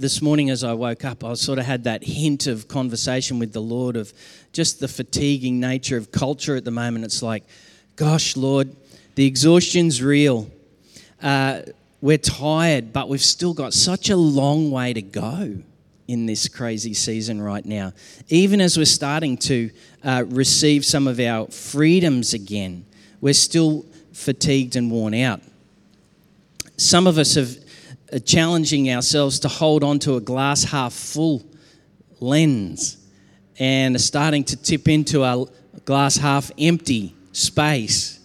This 0.00 0.22
morning, 0.22 0.48
as 0.48 0.64
I 0.64 0.72
woke 0.72 1.04
up, 1.04 1.22
I 1.22 1.34
sort 1.34 1.58
of 1.58 1.66
had 1.66 1.84
that 1.84 2.02
hint 2.02 2.46
of 2.46 2.68
conversation 2.68 3.38
with 3.38 3.52
the 3.52 3.60
Lord 3.60 3.96
of 3.96 4.14
just 4.50 4.80
the 4.80 4.88
fatiguing 4.88 5.60
nature 5.60 5.98
of 5.98 6.10
culture 6.10 6.56
at 6.56 6.64
the 6.64 6.70
moment. 6.70 7.04
It's 7.04 7.22
like, 7.22 7.44
gosh, 7.96 8.34
Lord, 8.34 8.74
the 9.14 9.26
exhaustion's 9.26 10.02
real. 10.02 10.50
Uh, 11.22 11.60
we're 12.00 12.16
tired, 12.16 12.94
but 12.94 13.10
we've 13.10 13.20
still 13.20 13.52
got 13.52 13.74
such 13.74 14.08
a 14.08 14.16
long 14.16 14.70
way 14.70 14.94
to 14.94 15.02
go 15.02 15.58
in 16.08 16.24
this 16.24 16.48
crazy 16.48 16.94
season 16.94 17.42
right 17.42 17.66
now. 17.66 17.92
Even 18.30 18.62
as 18.62 18.78
we're 18.78 18.86
starting 18.86 19.36
to 19.36 19.70
uh, 20.02 20.24
receive 20.28 20.82
some 20.86 21.06
of 21.06 21.20
our 21.20 21.46
freedoms 21.48 22.32
again, 22.32 22.86
we're 23.20 23.34
still 23.34 23.84
fatigued 24.14 24.76
and 24.76 24.90
worn 24.90 25.12
out. 25.12 25.42
Some 26.78 27.06
of 27.06 27.18
us 27.18 27.34
have 27.34 27.59
Uh, 28.12 28.18
challenging 28.18 28.90
ourselves 28.90 29.38
to 29.40 29.48
hold 29.48 29.84
on 29.84 29.98
to 30.00 30.16
a 30.16 30.20
glass 30.20 30.64
half 30.64 30.92
full 30.92 31.44
lens 32.18 32.96
and 33.58 34.00
starting 34.00 34.42
to 34.42 34.56
tip 34.56 34.88
into 34.88 35.22
a 35.22 35.46
glass 35.84 36.16
half 36.16 36.50
empty 36.58 37.14
space. 37.32 38.18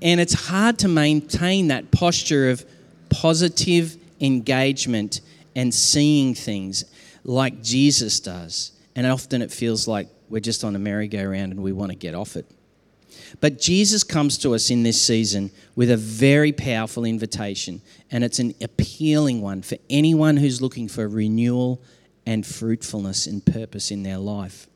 And 0.00 0.20
it's 0.20 0.34
hard 0.34 0.78
to 0.80 0.88
maintain 0.88 1.68
that 1.68 1.90
posture 1.90 2.50
of 2.50 2.64
positive 3.10 3.96
engagement 4.20 5.20
and 5.56 5.74
seeing 5.74 6.34
things 6.34 6.84
like 7.24 7.60
Jesus 7.62 8.20
does. 8.20 8.72
And 8.94 9.04
often 9.06 9.42
it 9.42 9.50
feels 9.50 9.88
like 9.88 10.08
we're 10.28 10.40
just 10.40 10.62
on 10.62 10.76
a 10.76 10.78
merry-go-round 10.78 11.52
and 11.52 11.62
we 11.62 11.72
want 11.72 11.90
to 11.90 11.96
get 11.96 12.14
off 12.14 12.36
it. 12.36 12.46
But 13.40 13.60
Jesus 13.60 14.04
comes 14.04 14.38
to 14.38 14.54
us 14.54 14.70
in 14.70 14.82
this 14.82 15.00
season 15.00 15.50
with 15.76 15.90
a 15.90 15.96
very 15.96 16.52
powerful 16.52 17.04
invitation, 17.04 17.82
and 18.10 18.24
it's 18.24 18.38
an 18.38 18.54
appealing 18.60 19.40
one 19.40 19.62
for 19.62 19.76
anyone 19.90 20.36
who's 20.36 20.60
looking 20.60 20.88
for 20.88 21.08
renewal 21.08 21.82
and 22.26 22.46
fruitfulness 22.46 23.26
and 23.26 23.44
purpose 23.44 23.90
in 23.90 24.02
their 24.02 24.18
life. 24.18 24.66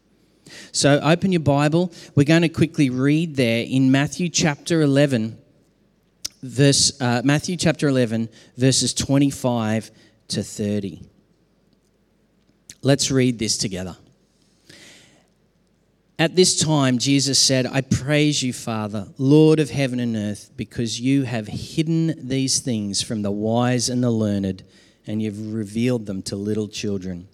So 0.72 1.00
open 1.02 1.32
your 1.32 1.40
Bible. 1.40 1.92
We're 2.14 2.24
going 2.24 2.42
to 2.42 2.48
quickly 2.48 2.90
read 2.90 3.36
there 3.36 3.64
in 3.68 3.90
Matthew 3.90 4.28
chapter 4.28 4.82
11, 4.82 5.38
verse, 6.42 7.00
uh, 7.00 7.22
Matthew 7.24 7.56
chapter 7.56 7.88
11, 7.88 8.28
verses 8.56 8.94
25 8.94 9.90
to 10.28 10.42
30. 10.42 11.02
Let's 12.82 13.10
read 13.10 13.38
this 13.38 13.56
together. 13.56 13.96
At 16.18 16.36
this 16.36 16.58
time, 16.60 16.98
Jesus 16.98 17.38
said, 17.38 17.66
I 17.66 17.80
praise 17.80 18.42
you, 18.42 18.52
Father, 18.52 19.08
Lord 19.18 19.58
of 19.58 19.70
heaven 19.70 19.98
and 19.98 20.14
earth, 20.14 20.50
because 20.56 21.00
you 21.00 21.22
have 21.22 21.48
hidden 21.48 22.28
these 22.28 22.60
things 22.60 23.02
from 23.02 23.22
the 23.22 23.30
wise 23.30 23.88
and 23.88 24.04
the 24.04 24.10
learned, 24.10 24.62
and 25.06 25.22
you've 25.22 25.52
revealed 25.52 26.06
them 26.06 26.22
to 26.22 26.36
little 26.36 26.68
children. 26.68 27.28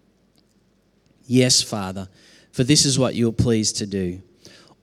Yes, 1.26 1.60
Father, 1.60 2.08
for 2.52 2.64
this 2.64 2.86
is 2.86 2.98
what 2.98 3.14
you're 3.14 3.32
pleased 3.32 3.76
to 3.78 3.86
do. 3.86 4.22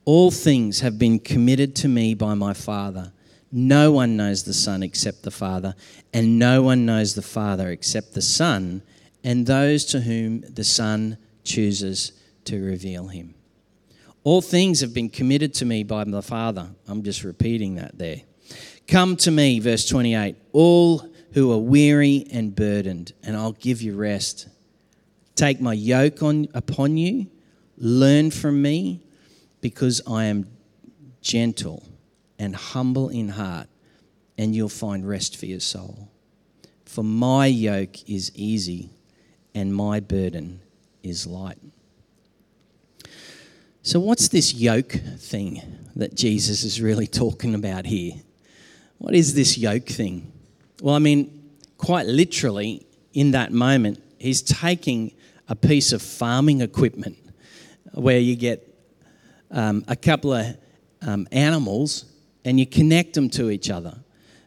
All 0.04 0.30
things 0.30 0.80
have 0.80 0.98
been 0.98 1.18
committed 1.18 1.74
to 1.76 1.88
me 1.88 2.14
by 2.14 2.34
my 2.34 2.52
Father. 2.52 3.12
No 3.50 3.90
one 3.90 4.16
knows 4.16 4.44
the 4.44 4.54
Son 4.54 4.82
except 4.82 5.22
the 5.22 5.30
Father, 5.30 5.74
and 6.12 6.38
no 6.38 6.62
one 6.62 6.86
knows 6.86 7.14
the 7.14 7.22
Father 7.22 7.70
except 7.70 8.12
the 8.12 8.22
Son, 8.22 8.82
and 9.24 9.46
those 9.46 9.84
to 9.86 10.00
whom 10.00 10.42
the 10.42 10.64
Son 10.64 11.16
chooses 11.42 12.12
to 12.44 12.62
reveal 12.62 13.08
him. 13.08 13.35
All 14.26 14.42
things 14.42 14.80
have 14.80 14.92
been 14.92 15.08
committed 15.08 15.54
to 15.54 15.64
me 15.64 15.84
by 15.84 16.02
the 16.02 16.20
Father. 16.20 16.68
I'm 16.88 17.04
just 17.04 17.22
repeating 17.22 17.76
that 17.76 17.96
there. 17.96 18.22
Come 18.88 19.14
to 19.18 19.30
me, 19.30 19.60
verse 19.60 19.86
28, 19.86 20.34
all 20.50 21.08
who 21.34 21.52
are 21.52 21.58
weary 21.58 22.26
and 22.32 22.52
burdened, 22.52 23.12
and 23.22 23.36
I'll 23.36 23.52
give 23.52 23.82
you 23.82 23.94
rest. 23.94 24.48
Take 25.36 25.60
my 25.60 25.74
yoke 25.74 26.24
on, 26.24 26.48
upon 26.54 26.96
you, 26.96 27.28
learn 27.78 28.32
from 28.32 28.60
me, 28.60 29.00
because 29.60 30.02
I 30.10 30.24
am 30.24 30.48
gentle 31.20 31.84
and 32.36 32.56
humble 32.56 33.10
in 33.10 33.28
heart, 33.28 33.68
and 34.36 34.56
you'll 34.56 34.68
find 34.68 35.08
rest 35.08 35.36
for 35.36 35.46
your 35.46 35.60
soul. 35.60 36.08
For 36.84 37.04
my 37.04 37.46
yoke 37.46 38.10
is 38.10 38.32
easy, 38.34 38.90
and 39.54 39.72
my 39.72 40.00
burden 40.00 40.62
is 41.04 41.28
light. 41.28 41.58
So, 43.86 44.00
what's 44.00 44.26
this 44.26 44.52
yoke 44.52 45.00
thing 45.16 45.62
that 45.94 46.16
Jesus 46.16 46.64
is 46.64 46.80
really 46.80 47.06
talking 47.06 47.54
about 47.54 47.86
here? 47.86 48.14
What 48.98 49.14
is 49.14 49.34
this 49.34 49.56
yoke 49.56 49.86
thing? 49.86 50.32
Well, 50.82 50.96
I 50.96 50.98
mean, 50.98 51.52
quite 51.78 52.06
literally, 52.06 52.84
in 53.12 53.30
that 53.30 53.52
moment, 53.52 54.02
he's 54.18 54.42
taking 54.42 55.12
a 55.48 55.54
piece 55.54 55.92
of 55.92 56.02
farming 56.02 56.62
equipment 56.62 57.16
where 57.94 58.18
you 58.18 58.34
get 58.34 58.68
um, 59.52 59.84
a 59.86 59.94
couple 59.94 60.32
of 60.32 60.56
um, 61.02 61.28
animals 61.30 62.06
and 62.44 62.58
you 62.58 62.66
connect 62.66 63.14
them 63.14 63.30
to 63.30 63.50
each 63.50 63.70
other. 63.70 63.96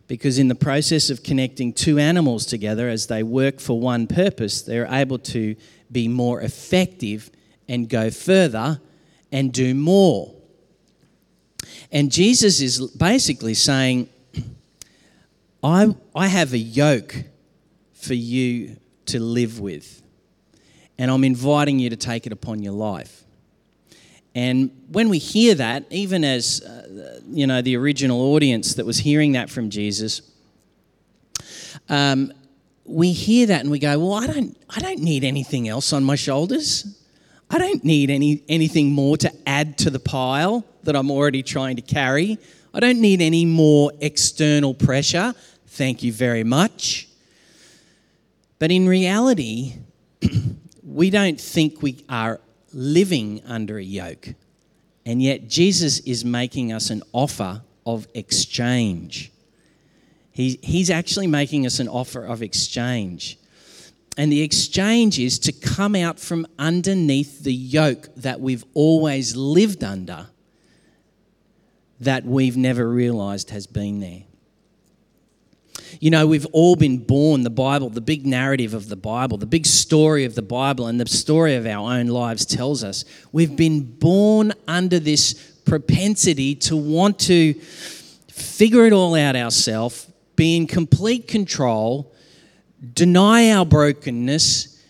Because 0.08 0.38
in 0.38 0.50
the 0.50 0.56
process 0.56 1.10
of 1.10 1.24
connecting 1.24 1.72
two 1.72 1.98
animals 1.98 2.46
together 2.46 2.90
as 2.90 3.08
they 3.08 3.24
work 3.24 3.62
for 3.62 3.80
one 3.80 4.06
purpose, 4.06 4.64
they're 4.64 4.94
able 4.94 5.20
to 5.20 5.56
be 5.90 6.10
more 6.10 6.42
effective 6.42 7.32
and 7.70 7.88
go 7.88 8.10
further 8.10 8.82
and 9.32 9.52
do 9.52 9.74
more. 9.74 10.34
And 11.92 12.12
Jesus 12.12 12.62
is 12.62 12.80
basically 12.92 13.54
saying, 13.54 14.10
I, 15.64 15.96
I 16.16 16.28
have 16.28 16.54
a 16.54 16.58
yoke 16.58 17.16
for 17.94 18.14
you 18.14 18.78
to 19.08 19.20
live 19.20 19.60
with, 19.60 20.02
and 20.98 21.12
I'm 21.12 21.24
inviting 21.24 21.80
you 21.80 21.90
to 21.90 21.96
take 21.96 22.26
it 22.26 22.32
upon 22.32 22.62
your 22.62 22.74
life. 22.74 23.24
And 24.36 24.72
when 24.90 25.10
we 25.10 25.18
hear 25.18 25.56
that, 25.56 25.86
even 25.90 26.24
as 26.24 26.62
uh, 26.62 27.20
you 27.28 27.48
know 27.48 27.62
the 27.62 27.76
original 27.76 28.22
audience 28.34 28.76
that 28.76 28.86
was 28.86 29.00
hearing 29.00 29.34
that 29.34 29.50
from 29.50 29.70
Jesus, 29.70 30.22
um, 31.90 32.32
we 32.86 33.12
hear 33.12 33.48
that 33.48 33.62
and 33.62 33.72
we 33.72 33.80
go, 33.80 33.98
"Well, 34.00 34.14
I 34.14 34.28
don't, 34.28 34.56
I 34.70 34.80
don't 34.80 35.00
need 35.00 35.24
anything 35.24 35.68
else 35.68 35.92
on 35.92 36.04
my 36.04 36.16
shoulders. 36.16 36.99
I 37.50 37.58
don't 37.58 37.84
need 37.84 38.10
any, 38.10 38.44
anything 38.48 38.92
more 38.92 39.18
to 39.18 39.32
add 39.48 39.78
to 39.80 39.90
the 39.90 40.00
pile 40.00 40.66
that 40.84 40.96
I'm 40.96 41.10
already 41.10 41.42
trying 41.42 41.78
to 41.78 41.82
carry. 41.82 42.38
I 42.74 42.80
don't 42.80 43.02
need 43.02 43.22
any 43.22 43.46
more 43.46 43.92
external 44.00 44.74
pressure. 44.74 45.34
Thank 45.68 46.04
you 46.04 46.14
very 46.14 46.44
much. 46.44 47.08
But 48.60 48.72
in 48.72 48.88
reality, 48.88 49.78
we 50.84 51.10
don't 51.10 51.40
think 51.40 51.82
we 51.82 52.06
are 52.08 52.40
living 52.72 53.42
under 53.46 53.78
a 53.78 53.84
yoke. 53.84 54.30
And 55.06 55.24
yet, 55.24 55.48
Jesus 55.48 56.00
is 56.02 56.24
making 56.24 56.72
us 56.72 56.92
an 56.92 57.02
offer 57.14 57.64
of 57.86 58.08
exchange. 58.14 59.32
He, 60.32 60.60
he's 60.62 60.92
actually 60.92 61.26
making 61.26 61.66
us 61.66 61.80
an 61.80 61.88
offer 61.88 62.24
of 62.24 62.44
exchange. 62.44 63.39
And 64.18 64.32
the 64.32 64.42
exchange 64.42 65.18
is 65.18 65.40
to 65.40 65.52
come 65.52 65.96
out 65.96 66.20
from 66.20 66.46
underneath 66.58 67.44
the 67.44 67.54
yoke 67.54 68.10
that 68.18 68.42
we've 68.42 68.66
always 68.74 69.36
lived 69.36 69.84
under, 69.84 70.28
that 72.02 72.26
we've 72.26 72.58
never 72.58 72.90
realized 72.90 73.52
has 73.52 73.66
been 73.66 74.00
there. 74.00 74.24
You 76.00 76.12
know, 76.12 76.28
we've 76.28 76.46
all 76.52 76.76
been 76.76 76.98
born, 77.00 77.44
the 77.44 77.50
Bible, 77.50 77.90
the 77.90 78.02
big 78.02 78.26
narrative 78.26 78.74
of 78.74 78.90
the 78.90 78.96
Bible, 78.96 79.38
the 79.38 79.46
big 79.46 79.66
story 79.66 80.26
of 80.26 80.36
the 80.36 80.42
Bible, 80.42 80.88
and 80.88 81.00
the 81.00 81.08
story 81.08 81.56
of 81.56 81.66
our 81.66 81.94
own 81.94 82.08
lives 82.08 82.46
tells 82.46 82.84
us 82.84 83.06
we've 83.32 83.56
been 83.56 83.82
born 83.82 84.54
under 84.68 85.00
this 85.00 85.34
propensity 85.66 86.56
to 86.56 86.76
want 86.76 87.20
to 87.20 87.54
figure 88.30 88.86
it 88.86 88.94
all 88.94 89.16
out 89.16 89.36
ourselves, 89.36 90.12
be 90.36 90.56
in 90.56 90.68
complete 90.68 91.28
control, 91.28 92.09
deny 92.94 93.52
our 93.52 93.66
brokenness, 93.66 94.84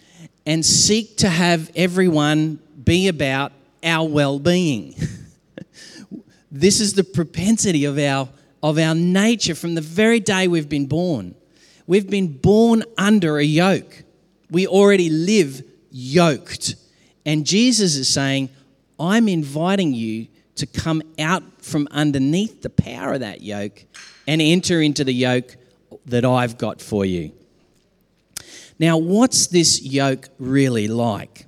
and 0.45 0.65
seek 0.65 1.17
to 1.17 1.29
have 1.29 1.69
everyone 1.75 2.59
be 2.83 3.07
about 3.07 3.51
our 3.83 4.07
well 4.07 4.39
being. 4.39 4.95
this 6.51 6.79
is 6.79 6.93
the 6.93 7.03
propensity 7.03 7.85
of 7.85 7.99
our, 7.99 8.29
of 8.63 8.77
our 8.77 8.95
nature 8.95 9.55
from 9.55 9.75
the 9.75 9.81
very 9.81 10.19
day 10.19 10.47
we've 10.47 10.69
been 10.69 10.87
born. 10.87 11.35
We've 11.87 12.09
been 12.09 12.37
born 12.37 12.83
under 12.97 13.37
a 13.37 13.43
yoke. 13.43 14.03
We 14.49 14.67
already 14.67 15.09
live 15.09 15.63
yoked. 15.91 16.75
And 17.25 17.45
Jesus 17.45 17.95
is 17.95 18.09
saying, 18.09 18.49
I'm 18.99 19.27
inviting 19.27 19.93
you 19.93 20.27
to 20.55 20.65
come 20.65 21.01
out 21.19 21.43
from 21.61 21.87
underneath 21.91 22.61
the 22.61 22.69
power 22.69 23.13
of 23.13 23.19
that 23.21 23.41
yoke 23.41 23.85
and 24.27 24.41
enter 24.41 24.81
into 24.81 25.03
the 25.03 25.13
yoke 25.13 25.55
that 26.05 26.25
I've 26.25 26.57
got 26.57 26.81
for 26.81 27.05
you. 27.05 27.31
Now, 28.79 28.97
what's 28.97 29.47
this 29.47 29.81
yoke 29.81 30.29
really 30.39 30.87
like? 30.87 31.45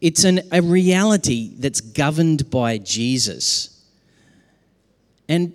It's 0.00 0.24
an, 0.24 0.40
a 0.52 0.60
reality 0.62 1.54
that's 1.56 1.80
governed 1.80 2.50
by 2.50 2.78
Jesus. 2.78 3.82
And 5.28 5.52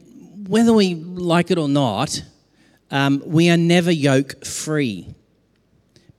whether 0.47 0.73
we 0.73 0.95
like 0.95 1.51
it 1.51 1.57
or 1.57 1.67
not, 1.69 2.23
um, 2.89 3.21
we 3.25 3.49
are 3.49 3.57
never 3.57 3.91
yoke 3.91 4.43
free 4.45 5.13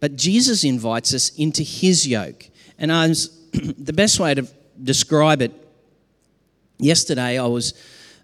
but 0.00 0.16
Jesus 0.16 0.64
invites 0.64 1.12
us 1.14 1.30
into 1.30 1.62
his 1.62 2.06
yoke. 2.06 2.48
And 2.78 2.92
I 2.92 3.08
was, 3.08 3.28
the 3.52 3.92
best 3.92 4.20
way 4.20 4.34
to 4.34 4.46
describe 4.82 5.42
it, 5.42 5.52
yesterday 6.78 7.38
I 7.38 7.46
was 7.46 7.74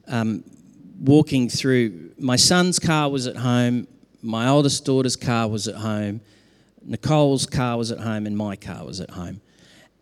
um, 0.06 0.44
walking 1.00 1.48
through, 1.48 2.12
my 2.18 2.36
son's 2.36 2.78
car 2.78 3.10
was 3.10 3.26
at 3.26 3.36
home, 3.36 3.88
my 4.24 4.48
oldest 4.48 4.84
daughter's 4.84 5.16
car 5.16 5.46
was 5.48 5.68
at 5.68 5.76
home, 5.76 6.20
Nicole's 6.82 7.46
car 7.46 7.76
was 7.76 7.90
at 7.90 8.00
home, 8.00 8.26
and 8.26 8.36
my 8.36 8.56
car 8.56 8.84
was 8.84 9.00
at 9.00 9.10
home. 9.10 9.40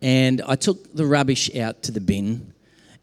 And 0.01 0.41
I 0.47 0.55
took 0.55 0.93
the 0.93 1.05
rubbish 1.05 1.53
out 1.55 1.83
to 1.83 1.91
the 1.91 2.01
bin. 2.01 2.53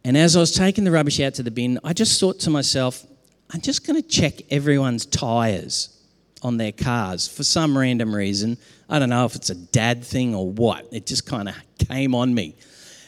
And 0.04 0.16
as 0.16 0.36
I 0.36 0.40
was 0.40 0.52
taking 0.52 0.84
the 0.84 0.90
rubbish 0.90 1.20
out 1.20 1.34
to 1.34 1.42
the 1.42 1.50
bin, 1.50 1.78
I 1.84 1.92
just 1.92 2.18
thought 2.18 2.40
to 2.40 2.50
myself, 2.50 3.06
I'm 3.50 3.60
just 3.60 3.86
going 3.86 4.00
to 4.00 4.06
check 4.06 4.34
everyone's 4.50 5.06
tyres 5.06 5.96
on 6.42 6.56
their 6.56 6.72
cars 6.72 7.28
for 7.28 7.44
some 7.44 7.76
random 7.76 8.14
reason. 8.14 8.56
I 8.88 8.98
don't 8.98 9.10
know 9.10 9.24
if 9.24 9.34
it's 9.34 9.50
a 9.50 9.54
dad 9.54 10.04
thing 10.04 10.34
or 10.34 10.50
what. 10.50 10.86
It 10.92 11.06
just 11.06 11.26
kind 11.26 11.48
of 11.48 11.54
came 11.78 12.14
on 12.14 12.34
me. 12.34 12.56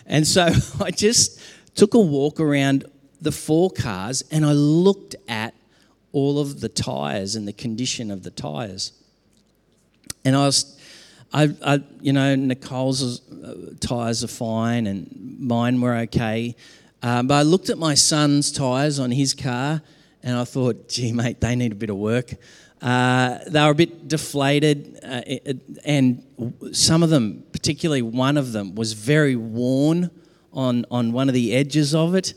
And 0.07 0.27
so 0.27 0.49
I 0.81 0.91
just 0.91 1.41
took 1.75 1.95
a 1.95 2.01
walk 2.01 2.41
around 2.41 2.85
the 3.21 3.33
four 3.33 3.71
cars 3.71 4.23
and 4.31 4.45
I 4.45 4.53
looked 4.53 5.17
at 5.29 5.55
all 6.13 6.39
of 6.39 6.61
the 6.61 6.69
tyres 6.69 7.35
and 7.37 7.49
the 7.49 7.53
condition 7.53 8.11
of 8.11 8.23
the 8.23 8.31
tyres. 8.31 8.93
And 10.25 10.37
I 10.37 10.47
was, 10.47 10.79
I, 11.33 11.55
I 11.65 11.83
you 12.01 12.13
know, 12.13 12.35
Nicole's 12.35 13.29
uh, 13.31 13.75
tyres 13.81 14.23
are 14.23 14.29
fine 14.29 14.87
and 14.87 15.37
mine 15.41 15.81
were 15.81 15.97
okay. 15.97 16.55
Um, 17.03 17.27
but 17.27 17.35
I 17.35 17.43
looked 17.43 17.71
at 17.71 17.79
my 17.79 17.95
son's 17.95 18.53
tyres 18.53 18.99
on 18.99 19.11
his 19.11 19.35
car 19.35 19.83
and 20.23 20.37
I 20.37 20.45
thought, 20.45 20.89
gee, 20.89 21.13
mate, 21.13 21.41
they 21.41 21.57
need 21.57 21.73
a 21.73 21.77
bit 21.77 21.91
of 21.91 21.97
work. 21.97 22.35
Uh, 22.81 23.39
they 23.47 23.63
were 23.63 23.71
a 23.71 23.75
bit 23.75 24.09
deflated, 24.09 24.99
uh, 25.05 25.23
and 25.85 26.25
some 26.73 27.05
of 27.05 27.11
them, 27.11 27.45
particularly 27.53 28.03
one 28.03 28.37
of 28.37 28.51
them, 28.51 28.75
was 28.75 28.93
very 28.93 29.37
worn 29.37 30.11
on, 30.53 30.85
on 30.91 31.13
one 31.13 31.29
of 31.29 31.35
the 31.35 31.55
edges 31.55 31.95
of 31.95 32.17
it. 32.17 32.35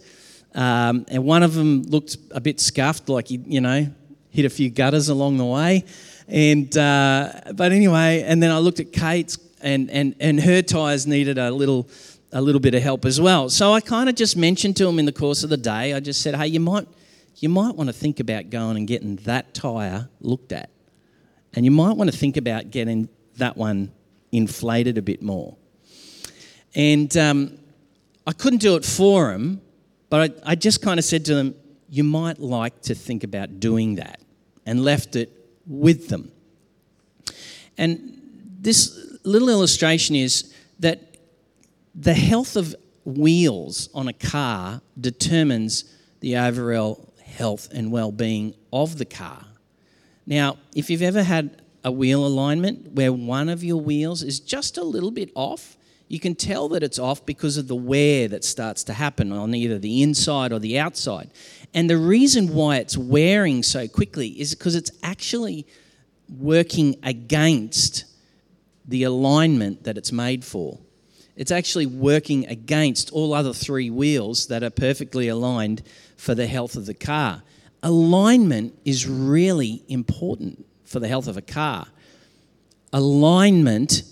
Um, 0.55 1.05
and 1.09 1.23
one 1.25 1.43
of 1.43 1.53
them 1.53 1.83
looked 1.83 2.17
a 2.31 2.39
bit 2.39 2.59
scuffed, 2.59 3.09
like 3.09 3.27
he, 3.27 3.41
you 3.45 3.61
know, 3.61 3.87
hit 4.31 4.45
a 4.45 4.49
few 4.49 4.69
gutters 4.69 5.09
along 5.09 5.37
the 5.37 5.45
way. 5.45 5.83
And 6.27 6.75
uh, 6.75 7.31
but 7.53 7.71
anyway, 7.71 8.23
and 8.25 8.41
then 8.41 8.51
I 8.51 8.57
looked 8.57 8.79
at 8.79 8.91
Kate's, 8.91 9.37
and 9.61 9.91
and 9.91 10.15
and 10.19 10.39
her 10.39 10.61
tyres 10.61 11.05
needed 11.05 11.37
a 11.37 11.51
little 11.51 11.87
a 12.31 12.41
little 12.41 12.61
bit 12.61 12.73
of 12.73 12.81
help 12.81 13.05
as 13.05 13.19
well. 13.19 13.49
So 13.49 13.73
I 13.73 13.81
kind 13.81 14.09
of 14.09 14.15
just 14.15 14.35
mentioned 14.35 14.77
to 14.77 14.87
him 14.87 14.97
in 14.97 15.05
the 15.05 15.11
course 15.11 15.43
of 15.43 15.49
the 15.49 15.57
day. 15.57 15.93
I 15.93 15.99
just 15.99 16.21
said, 16.21 16.35
hey, 16.35 16.47
you 16.47 16.59
might 16.59 16.87
you 17.37 17.49
might 17.49 17.75
want 17.75 17.89
to 17.89 17.93
think 17.93 18.19
about 18.19 18.49
going 18.49 18.77
and 18.77 18.87
getting 18.87 19.17
that 19.17 19.53
tyre 19.53 20.09
looked 20.21 20.51
at, 20.51 20.69
and 21.53 21.65
you 21.65 21.71
might 21.71 21.97
want 21.97 22.09
to 22.09 22.17
think 22.17 22.37
about 22.37 22.71
getting 22.71 23.09
that 23.37 23.57
one 23.57 23.91
inflated 24.31 24.97
a 24.97 25.01
bit 25.01 25.21
more. 25.21 25.57
And 26.73 27.15
um, 27.17 27.57
I 28.25 28.33
couldn't 28.33 28.59
do 28.59 28.75
it 28.75 28.83
for 28.83 29.31
him, 29.31 29.61
but 30.09 30.37
I, 30.45 30.51
I 30.51 30.55
just 30.55 30.81
kind 30.81 30.99
of 30.99 31.05
said 31.05 31.25
to 31.25 31.35
them, 31.35 31.55
You 31.89 32.03
might 32.03 32.39
like 32.39 32.81
to 32.83 32.95
think 32.95 33.23
about 33.23 33.59
doing 33.59 33.95
that, 33.95 34.19
and 34.65 34.83
left 34.83 35.15
it 35.15 35.31
with 35.65 36.09
them. 36.09 36.31
And 37.77 38.21
this 38.59 39.17
little 39.23 39.49
illustration 39.49 40.15
is 40.15 40.53
that 40.79 41.17
the 41.93 42.13
health 42.13 42.55
of 42.55 42.75
wheels 43.05 43.89
on 43.93 44.07
a 44.07 44.13
car 44.13 44.81
determines 44.99 45.85
the 46.19 46.37
overall 46.37 47.13
health 47.23 47.69
and 47.71 47.91
well 47.91 48.11
being 48.11 48.55
of 48.71 48.97
the 48.97 49.05
car. 49.05 49.45
Now, 50.25 50.57
if 50.75 50.89
you've 50.89 51.01
ever 51.01 51.23
had 51.23 51.61
a 51.83 51.91
wheel 51.91 52.25
alignment 52.25 52.93
where 52.93 53.13
one 53.13 53.47
of 53.47 53.63
your 53.63 53.79
wheels 53.79 54.23
is 54.23 54.39
just 54.39 54.77
a 54.77 54.83
little 54.83 55.11
bit 55.11 55.29
off, 55.35 55.77
you 56.15 56.19
can 56.21 56.33
tell 56.33 56.69
that 56.69 56.81
it's 56.81 56.97
off 56.97 57.25
because 57.25 57.57
of 57.57 57.67
the 57.67 57.75
wear 57.75 58.29
that 58.29 58.45
starts 58.45 58.85
to 58.85 58.93
happen 58.93 59.33
on 59.33 59.53
either 59.53 59.77
the 59.77 60.01
inside 60.01 60.53
or 60.53 60.59
the 60.59 60.79
outside. 60.79 61.29
And 61.73 61.89
the 61.89 61.97
reason 61.97 62.53
why 62.53 62.77
it's 62.77 62.97
wearing 62.97 63.63
so 63.63 63.85
quickly 63.89 64.29
is 64.29 64.55
because 64.55 64.75
it's 64.75 64.91
actually 65.03 65.67
working 66.29 66.95
against 67.03 68.05
the 68.87 69.03
alignment 69.03 69.83
that 69.83 69.97
it's 69.97 70.13
made 70.13 70.45
for. 70.45 70.79
It's 71.35 71.51
actually 71.51 71.85
working 71.85 72.47
against 72.47 73.11
all 73.11 73.33
other 73.33 73.51
three 73.51 73.89
wheels 73.89 74.47
that 74.47 74.63
are 74.63 74.69
perfectly 74.69 75.27
aligned 75.27 75.83
for 76.15 76.33
the 76.33 76.47
health 76.47 76.77
of 76.77 76.85
the 76.85 76.93
car. 76.93 77.43
Alignment 77.83 78.73
is 78.85 79.05
really 79.05 79.83
important 79.89 80.65
for 80.85 81.01
the 81.01 81.09
health 81.09 81.27
of 81.27 81.35
a 81.35 81.41
car. 81.41 81.87
Alignment 82.93 84.03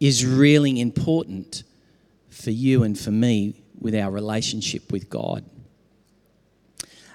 is 0.00 0.24
really 0.26 0.80
important 0.80 1.62
for 2.30 2.50
you 2.50 2.82
and 2.82 2.98
for 2.98 3.10
me 3.10 3.54
with 3.80 3.94
our 3.94 4.10
relationship 4.10 4.92
with 4.92 5.08
God. 5.08 5.44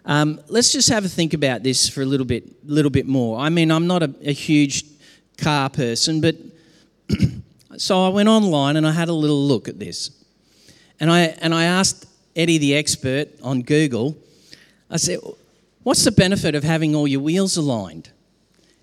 Um, 0.06 0.39
let's 0.48 0.72
just 0.72 0.89
have 0.89 1.06
a 1.06 1.10
think 1.10 1.33
about 1.33 1.62
this 1.62 1.88
for 1.88 2.01
a 2.01 2.06
little 2.06 2.25
bit, 2.25 2.68
little 2.68 2.89
bit 2.89 3.07
more. 3.07 3.39
I 3.39 3.50
mean, 3.50 3.72
I'm 3.72 3.86
not 3.86 4.01
a, 4.01 4.13
a 4.24 4.31
huge 4.31 4.83
car 5.38 5.69
person, 5.69 6.22
but 6.22 6.36
so 7.78 8.06
I 8.06 8.10
went 8.10 8.28
online 8.28 8.78
and 8.78 8.88
I 8.88 8.92
had 8.92 9.10
a 9.10 9.13
little 9.13 9.48
look 9.48 9.68
at 9.68 9.77
this, 9.77 10.12
and 11.00 11.12
I 11.12 11.22
and 11.42 11.54
I 11.54 11.66
asked 11.66 12.07
Eddie, 12.36 12.57
the 12.57 12.75
expert, 12.75 13.30
on 13.44 13.62
Google. 13.62 14.18
I 14.89 14.98
said, 14.98 15.19
"What's 15.84 16.04
the 16.04 16.12
benefit 16.12 16.56
of 16.56 16.63
having 16.63 16.95
all 16.95 17.07
your 17.07 17.22
wheels 17.22 17.56
aligned?" 17.57 18.10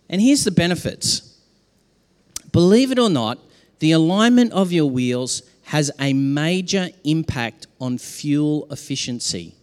And 0.09 0.21
here's 0.23 0.45
the 0.45 0.53
benefits. 0.53 1.37
Believe 2.53 2.93
it 2.93 2.99
or 2.99 3.11
not, 3.11 3.39
the 3.79 3.93
alignment 3.93 4.53
of 4.53 4.73
your 4.73 4.87
wheels 4.87 5.43
has 5.65 5.91
a 6.01 6.13
major 6.13 6.89
impact 7.05 7.67
on 7.81 7.99
fuel 7.99 8.67
efficiency. 8.71 9.55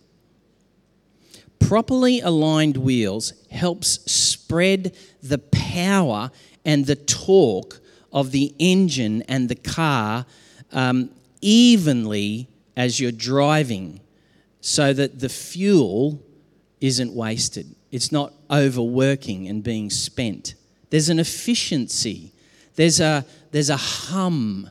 Properly 1.60 2.20
aligned 2.20 2.78
wheels 2.78 3.34
helps 3.50 4.12
spread 4.12 4.96
the 5.24 5.40
power 5.40 6.30
and 6.64 6.86
the 6.86 6.96
torque 6.96 7.80
of 8.14 8.32
the 8.32 8.54
engine 8.60 9.24
and 9.24 9.50
the 9.50 9.56
car 9.56 10.26
um, 10.72 11.10
evenly 11.42 12.48
as 12.78 13.00
you're 13.00 13.12
driving 13.12 14.00
so 14.62 14.94
that 14.94 15.20
the 15.20 15.30
fuel 15.30 16.22
isn't 16.82 17.14
wasted. 17.14 17.76
It's 17.92 18.12
not 18.12 18.34
overworking 18.52 19.48
and 19.48 19.64
being 19.64 19.90
spent. 19.90 20.56
There's 20.90 21.10
an 21.10 21.20
efficiency, 21.20 22.34
there's 22.76 23.00
a, 23.00 23.26
there's 23.52 23.70
a 23.70 23.78
hum 23.78 24.70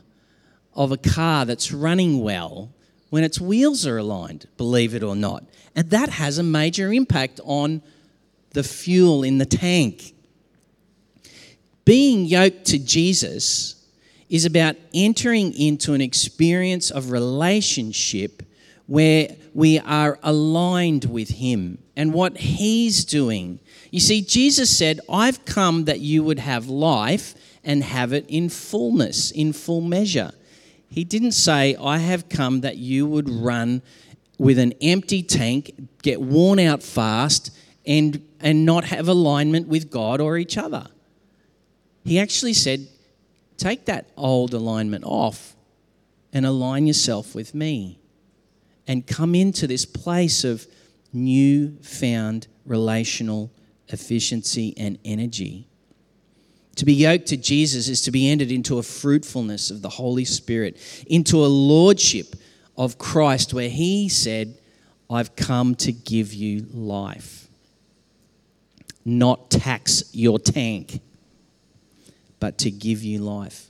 of 0.73 0.91
a 0.91 0.97
car 0.97 1.45
that's 1.45 1.71
running 1.71 2.21
well 2.21 2.71
when 3.09 3.23
its 3.23 3.39
wheels 3.39 3.85
are 3.87 3.97
aligned, 3.97 4.47
believe 4.57 4.93
it 4.93 5.03
or 5.03 5.15
not. 5.15 5.43
And 5.75 5.89
that 5.89 6.09
has 6.09 6.37
a 6.37 6.43
major 6.43 6.91
impact 6.91 7.39
on 7.43 7.81
the 8.51 8.63
fuel 8.63 9.23
in 9.23 9.37
the 9.37 9.45
tank. 9.45 10.13
Being 11.83 12.25
yoked 12.25 12.65
to 12.65 12.79
Jesus 12.79 13.75
is 14.29 14.45
about 14.45 14.75
entering 14.93 15.53
into 15.53 15.93
an 15.93 16.01
experience 16.01 16.89
of 16.89 17.11
relationship 17.11 18.41
where 18.87 19.35
we 19.53 19.79
are 19.79 20.19
aligned 20.23 21.05
with 21.05 21.29
Him 21.29 21.77
and 21.95 22.13
what 22.13 22.37
He's 22.37 23.05
doing. 23.05 23.59
You 23.91 23.99
see, 23.99 24.21
Jesus 24.21 24.75
said, 24.75 24.99
I've 25.09 25.45
come 25.45 25.85
that 25.85 25.99
you 25.99 26.23
would 26.23 26.39
have 26.39 26.67
life 26.67 27.35
and 27.65 27.83
have 27.83 28.13
it 28.13 28.25
in 28.29 28.47
fullness, 28.49 29.31
in 29.31 29.51
full 29.51 29.81
measure. 29.81 30.31
He 30.87 31.03
didn't 31.03 31.33
say, 31.33 31.75
I 31.75 31.97
have 31.97 32.29
come 32.29 32.61
that 32.61 32.77
you 32.77 33.05
would 33.07 33.29
run 33.29 33.81
with 34.37 34.59
an 34.59 34.73
empty 34.81 35.23
tank, 35.23 35.73
get 36.01 36.21
worn 36.21 36.59
out 36.59 36.83
fast, 36.83 37.51
and, 37.85 38.25
and 38.39 38.65
not 38.65 38.85
have 38.85 39.07
alignment 39.07 39.67
with 39.67 39.89
God 39.89 40.21
or 40.21 40.37
each 40.37 40.57
other. 40.57 40.87
He 42.03 42.19
actually 42.19 42.53
said, 42.53 42.87
Take 43.57 43.85
that 43.85 44.09
old 44.17 44.53
alignment 44.53 45.05
off 45.05 45.55
and 46.33 46.45
align 46.45 46.87
yourself 46.87 47.33
with 47.33 47.55
me 47.55 47.99
and 48.85 49.07
come 49.07 49.33
into 49.33 49.65
this 49.65 49.85
place 49.85 50.43
of 50.43 50.67
new 51.13 51.77
found 51.81 52.47
relational 52.65 53.51
efficiency 53.87 54.73
and 54.77 54.99
energy. 55.05 55.67
To 56.75 56.85
be 56.85 56.93
yoked 56.93 57.27
to 57.27 57.37
Jesus 57.37 57.87
is 57.87 58.01
to 58.01 58.11
be 58.11 58.29
entered 58.29 58.51
into 58.51 58.77
a 58.77 58.83
fruitfulness 58.83 59.71
of 59.71 59.81
the 59.81 59.89
Holy 59.89 60.25
Spirit, 60.25 60.77
into 61.07 61.37
a 61.37 61.47
lordship 61.47 62.35
of 62.77 62.97
Christ, 62.97 63.53
where 63.53 63.69
He 63.69 64.09
said, 64.09 64.57
I've 65.09 65.35
come 65.35 65.75
to 65.75 65.91
give 65.91 66.33
you 66.33 66.65
life, 66.73 67.47
not 69.05 69.49
tax 69.49 70.03
your 70.13 70.39
tank, 70.39 70.99
but 72.39 72.57
to 72.59 72.71
give 72.71 73.03
you 73.03 73.19
life. 73.19 73.69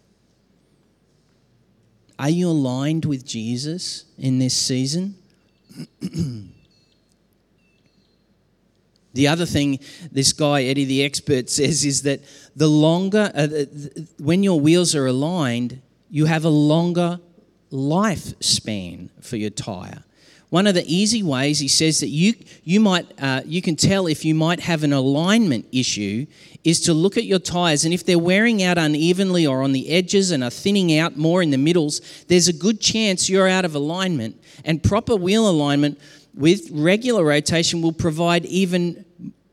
Are 2.18 2.30
you 2.30 2.50
aligned 2.50 3.06
with 3.06 3.26
Jesus 3.26 4.06
in 4.18 4.40
this 4.40 4.56
season? 4.56 5.16
The 9.16 9.28
other 9.28 9.46
thing 9.46 9.80
this 10.12 10.34
guy, 10.34 10.64
Eddie 10.64 10.86
the 10.86 11.04
expert, 11.04 11.50
says 11.50 11.84
is 11.86 12.04
that 12.04 12.22
the 12.56 12.68
longer, 12.68 13.32
uh, 13.34 13.48
when 14.20 14.44
your 14.44 14.60
wheels 14.60 14.94
are 14.94 15.08
aligned, 15.08 15.82
you 16.10 16.26
have 16.26 16.46
a 16.46 16.50
longer 16.50 17.20
lifespan 17.72 19.10
for 19.22 19.38
your 19.38 19.50
tire. 19.50 20.04
One 20.50 20.68
of 20.68 20.76
the 20.76 20.86
easy 20.86 21.24
ways 21.24 21.60
he 21.60 21.68
says 21.68 22.00
that 22.02 22.08
you, 22.08 22.34
you, 22.64 22.80
might, 22.80 23.08
uh, 23.22 23.42
you 23.46 23.62
can 23.62 23.76
tell 23.76 24.08
if 24.08 24.24
you 24.24 24.36
might 24.36 24.60
have 24.60 24.84
an 24.84 24.94
alignment 24.94 25.66
issue 25.72 26.28
is 26.64 26.82
to 26.82 26.94
look 26.94 27.18
at 27.18 27.24
your 27.26 27.40
tires, 27.40 27.86
and 27.86 27.94
if 27.94 28.06
they're 28.06 28.20
wearing 28.20 28.64
out 28.64 28.78
unevenly 28.78 29.46
or 29.46 29.64
on 29.64 29.72
the 29.72 29.90
edges 29.90 30.32
and 30.32 30.44
are 30.44 30.50
thinning 30.50 30.98
out 30.98 31.18
more 31.18 31.42
in 31.42 31.52
the 31.52 31.58
middles, 31.58 32.02
there's 32.28 32.48
a 32.48 32.54
good 32.54 32.82
chance 32.82 33.30
you're 33.30 33.48
out 33.48 33.66
of 33.66 33.76
alignment. 33.76 34.42
And 34.64 34.82
proper 34.82 35.16
wheel 35.16 35.50
alignment 35.50 36.00
with 36.34 36.70
regular 36.72 37.24
rotation 37.24 37.82
will 37.82 37.94
provide 37.94 38.46
even 38.46 39.05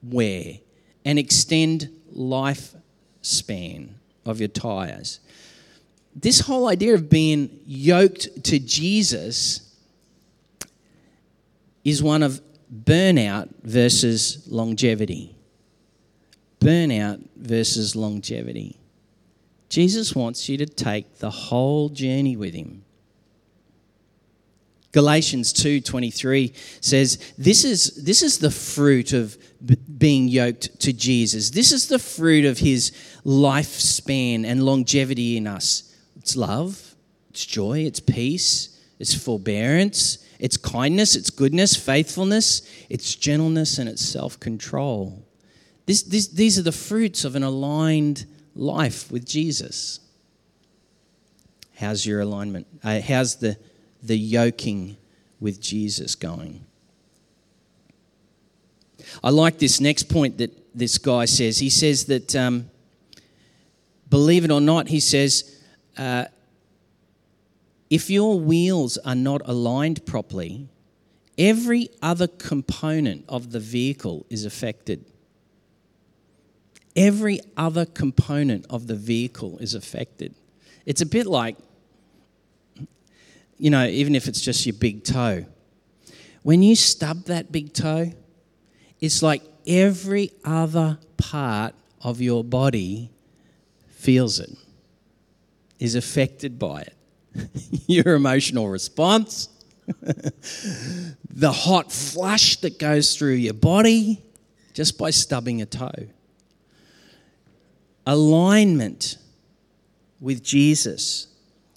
wear 0.02 0.58
and 1.04 1.18
extend 1.18 1.90
lifespan 2.14 3.90
of 4.24 4.40
your 4.40 4.48
tires. 4.48 5.20
This 6.14 6.40
whole 6.40 6.68
idea 6.68 6.94
of 6.94 7.08
being 7.08 7.60
yoked 7.66 8.44
to 8.44 8.58
Jesus 8.58 9.74
is 11.84 12.02
one 12.02 12.22
of 12.22 12.40
burnout 12.72 13.48
versus 13.62 14.46
longevity. 14.46 15.34
Burnout 16.60 17.26
versus 17.36 17.96
longevity. 17.96 18.78
Jesus 19.68 20.14
wants 20.14 20.48
you 20.48 20.58
to 20.58 20.66
take 20.66 21.18
the 21.18 21.30
whole 21.30 21.88
journey 21.88 22.36
with 22.36 22.54
him. 22.54 22.84
Galatians 24.92 25.52
2:23 25.54 26.52
says 26.82 27.18
this 27.38 27.64
is 27.64 27.92
this 28.04 28.22
is 28.22 28.38
the 28.38 28.50
fruit 28.50 29.14
of 29.14 29.38
b- 29.64 29.76
being 29.98 30.28
yoked 30.28 30.78
to 30.80 30.92
Jesus. 30.92 31.50
This 31.50 31.72
is 31.72 31.86
the 31.86 31.98
fruit 31.98 32.44
of 32.44 32.58
his 32.58 32.92
lifespan 33.24 34.44
and 34.44 34.64
longevity 34.64 35.38
in 35.38 35.46
us. 35.46 35.84
It's 36.16 36.36
love, 36.36 36.94
it's 37.30 37.46
joy, 37.46 37.80
it's 37.80 38.00
peace, 38.00 38.78
it's 38.98 39.14
forbearance, 39.14 40.18
it's 40.38 40.58
kindness, 40.58 41.16
it's 41.16 41.30
goodness, 41.30 41.74
faithfulness, 41.74 42.62
it's 42.90 43.14
gentleness, 43.14 43.78
and 43.78 43.88
it's 43.88 44.02
self 44.02 44.38
control. 44.38 45.24
This, 45.86 46.02
this, 46.02 46.28
these 46.28 46.58
are 46.58 46.62
the 46.62 46.72
fruits 46.72 47.24
of 47.24 47.34
an 47.34 47.42
aligned 47.42 48.26
life 48.54 49.10
with 49.10 49.26
Jesus. 49.26 50.00
How's 51.76 52.06
your 52.06 52.20
alignment? 52.20 52.66
Uh, 52.84 53.00
how's 53.00 53.36
the, 53.36 53.56
the 54.02 54.18
yoking 54.18 54.96
with 55.40 55.60
Jesus 55.60 56.14
going? 56.14 56.64
I 59.22 59.30
like 59.30 59.58
this 59.58 59.80
next 59.80 60.04
point 60.04 60.38
that 60.38 60.50
this 60.74 60.98
guy 60.98 61.24
says. 61.24 61.58
He 61.58 61.70
says 61.70 62.06
that, 62.06 62.34
um, 62.34 62.70
believe 64.08 64.44
it 64.44 64.50
or 64.50 64.60
not, 64.60 64.88
he 64.88 65.00
says, 65.00 65.62
uh, 65.96 66.26
if 67.90 68.08
your 68.08 68.40
wheels 68.40 68.96
are 68.98 69.14
not 69.14 69.42
aligned 69.44 70.06
properly, 70.06 70.68
every 71.36 71.90
other 72.00 72.26
component 72.26 73.24
of 73.28 73.52
the 73.52 73.60
vehicle 73.60 74.24
is 74.30 74.44
affected. 74.44 75.04
Every 76.96 77.40
other 77.56 77.84
component 77.84 78.66
of 78.70 78.86
the 78.86 78.94
vehicle 78.94 79.58
is 79.58 79.74
affected. 79.74 80.34
It's 80.86 81.00
a 81.00 81.06
bit 81.06 81.26
like, 81.26 81.56
you 83.62 83.70
know, 83.70 83.86
even 83.86 84.16
if 84.16 84.26
it's 84.26 84.40
just 84.40 84.66
your 84.66 84.72
big 84.72 85.04
toe. 85.04 85.46
When 86.42 86.64
you 86.64 86.74
stub 86.74 87.26
that 87.26 87.52
big 87.52 87.72
toe, 87.72 88.12
it's 88.98 89.22
like 89.22 89.44
every 89.68 90.32
other 90.44 90.98
part 91.16 91.76
of 92.00 92.20
your 92.20 92.42
body 92.42 93.12
feels 93.86 94.40
it, 94.40 94.50
is 95.78 95.94
affected 95.94 96.58
by 96.58 96.80
it. 96.80 96.96
your 97.86 98.16
emotional 98.16 98.68
response, 98.68 99.48
the 100.02 101.52
hot 101.52 101.92
flush 101.92 102.56
that 102.62 102.80
goes 102.80 103.16
through 103.16 103.34
your 103.34 103.54
body 103.54 104.20
just 104.74 104.98
by 104.98 105.10
stubbing 105.10 105.62
a 105.62 105.66
toe. 105.66 106.08
Alignment 108.08 109.18
with 110.18 110.42
Jesus. 110.42 111.28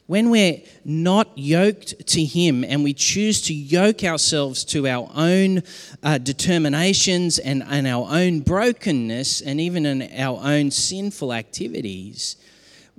When 0.07 0.29
we're 0.29 0.61
not 0.83 1.35
yoked 1.35 2.07
to 2.09 2.23
Him 2.23 2.63
and 2.63 2.83
we 2.83 2.93
choose 2.93 3.41
to 3.43 3.53
yoke 3.53 4.03
ourselves 4.03 4.63
to 4.65 4.87
our 4.87 5.09
own 5.15 5.63
uh, 6.03 6.19
determinations 6.19 7.39
and, 7.39 7.63
and 7.63 7.87
our 7.87 8.07
own 8.09 8.41
brokenness 8.41 9.41
and 9.41 9.59
even 9.59 9.85
in 9.85 10.03
our 10.19 10.39
own 10.43 10.69
sinful 10.69 11.33
activities, 11.33 12.35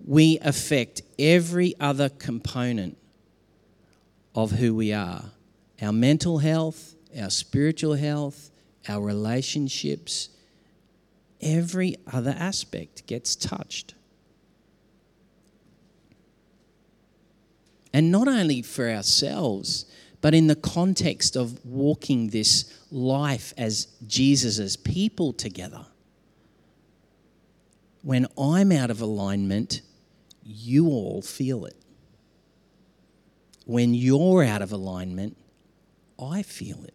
we 0.04 0.38
affect 0.40 1.02
every 1.18 1.74
other 1.78 2.08
component 2.08 2.98
of 4.34 4.50
who 4.52 4.74
we 4.74 4.92
are 4.92 5.24
our 5.82 5.92
mental 5.92 6.38
health, 6.38 6.94
our 7.20 7.28
spiritual 7.28 7.94
health, 7.94 8.50
our 8.88 9.02
relationships, 9.02 10.30
every 11.42 11.96
other 12.10 12.34
aspect 12.38 13.06
gets 13.06 13.36
touched. 13.36 13.94
And 17.96 18.12
not 18.12 18.28
only 18.28 18.60
for 18.60 18.90
ourselves, 18.90 19.86
but 20.20 20.34
in 20.34 20.48
the 20.48 20.54
context 20.54 21.34
of 21.34 21.64
walking 21.64 22.28
this 22.28 22.70
life 22.90 23.54
as 23.56 23.86
Jesus' 24.06 24.76
people 24.76 25.32
together. 25.32 25.86
When 28.02 28.26
I'm 28.38 28.70
out 28.70 28.90
of 28.90 29.00
alignment, 29.00 29.80
you 30.44 30.88
all 30.88 31.22
feel 31.22 31.64
it. 31.64 31.76
When 33.64 33.94
you're 33.94 34.44
out 34.44 34.60
of 34.60 34.72
alignment, 34.72 35.38
I 36.20 36.42
feel 36.42 36.84
it. 36.84 36.94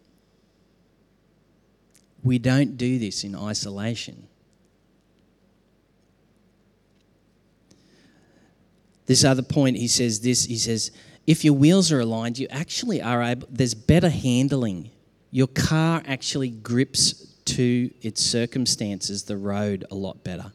We 2.21 2.37
don't 2.37 2.77
do 2.77 2.99
this 2.99 3.23
in 3.23 3.35
isolation. 3.35 4.27
This 9.11 9.25
other 9.25 9.41
point, 9.41 9.75
he 9.75 9.89
says 9.89 10.21
this 10.21 10.45
he 10.45 10.55
says, 10.55 10.89
if 11.27 11.43
your 11.43 11.53
wheels 11.53 11.91
are 11.91 11.99
aligned, 11.99 12.39
you 12.39 12.47
actually 12.49 13.01
are 13.01 13.21
able, 13.21 13.45
there's 13.51 13.73
better 13.73 14.07
handling. 14.07 14.89
Your 15.31 15.47
car 15.47 16.01
actually 16.07 16.47
grips 16.47 17.27
to 17.43 17.91
its 18.01 18.23
circumstances, 18.23 19.23
the 19.23 19.35
road, 19.35 19.83
a 19.91 19.95
lot 19.95 20.23
better. 20.23 20.53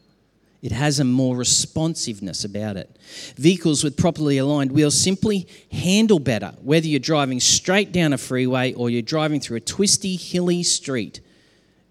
It 0.63 0.71
has 0.71 0.99
a 0.99 1.03
more 1.03 1.37
responsiveness 1.37 2.43
about 2.43 2.77
it. 2.77 2.97
Vehicles 3.35 3.83
with 3.83 3.95
properly 3.95 4.39
aligned 4.39 4.71
wheels 4.71 4.99
simply 4.99 5.47
handle 5.71 6.17
better, 6.17 6.55
whether 6.63 6.87
you're 6.87 6.99
driving 6.99 7.39
straight 7.39 7.91
down 7.91 8.11
a 8.11 8.17
freeway 8.17 8.73
or 8.73 8.89
you're 8.89 9.03
driving 9.03 9.39
through 9.39 9.57
a 9.57 9.59
twisty, 9.59 10.15
hilly 10.15 10.63
street. 10.63 11.21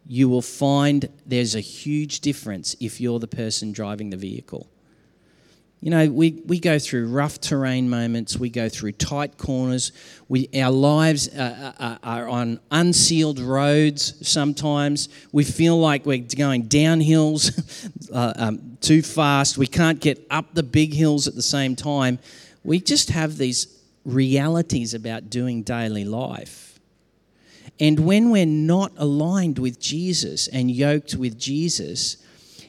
You 0.04 0.28
will 0.28 0.42
find 0.42 1.10
there's 1.24 1.54
a 1.54 1.60
huge 1.60 2.22
difference 2.22 2.74
if 2.80 3.00
you're 3.00 3.20
the 3.20 3.28
person 3.28 3.70
driving 3.70 4.10
the 4.10 4.16
vehicle. 4.16 4.68
You 5.80 5.90
know, 5.90 6.08
we, 6.08 6.42
we 6.46 6.58
go 6.58 6.78
through 6.78 7.08
rough 7.08 7.40
terrain 7.40 7.88
moments, 7.88 8.38
we 8.38 8.48
go 8.48 8.68
through 8.68 8.92
tight 8.92 9.36
corners, 9.36 9.92
we, 10.28 10.48
our 10.56 10.70
lives 10.70 11.28
are, 11.36 11.74
are, 11.78 11.98
are 12.02 12.28
on 12.28 12.60
unsealed 12.70 13.38
roads 13.38 14.26
sometimes. 14.26 15.08
We 15.32 15.44
feel 15.44 15.78
like 15.78 16.06
we're 16.06 16.18
going 16.18 16.62
down 16.62 17.00
hills 17.00 17.88
uh, 18.12 18.32
um, 18.36 18.78
too 18.80 19.02
fast, 19.02 19.58
we 19.58 19.66
can't 19.66 20.00
get 20.00 20.26
up 20.30 20.54
the 20.54 20.62
big 20.62 20.94
hills 20.94 21.28
at 21.28 21.34
the 21.34 21.42
same 21.42 21.76
time. 21.76 22.18
We 22.64 22.80
just 22.80 23.10
have 23.10 23.36
these 23.36 23.68
realities 24.04 24.94
about 24.94 25.28
doing 25.28 25.62
daily 25.62 26.04
life. 26.04 26.80
And 27.78 28.00
when 28.00 28.30
we're 28.30 28.46
not 28.46 28.92
aligned 28.96 29.58
with 29.58 29.78
Jesus 29.78 30.48
and 30.48 30.70
yoked 30.70 31.14
with 31.16 31.38
Jesus, 31.38 32.16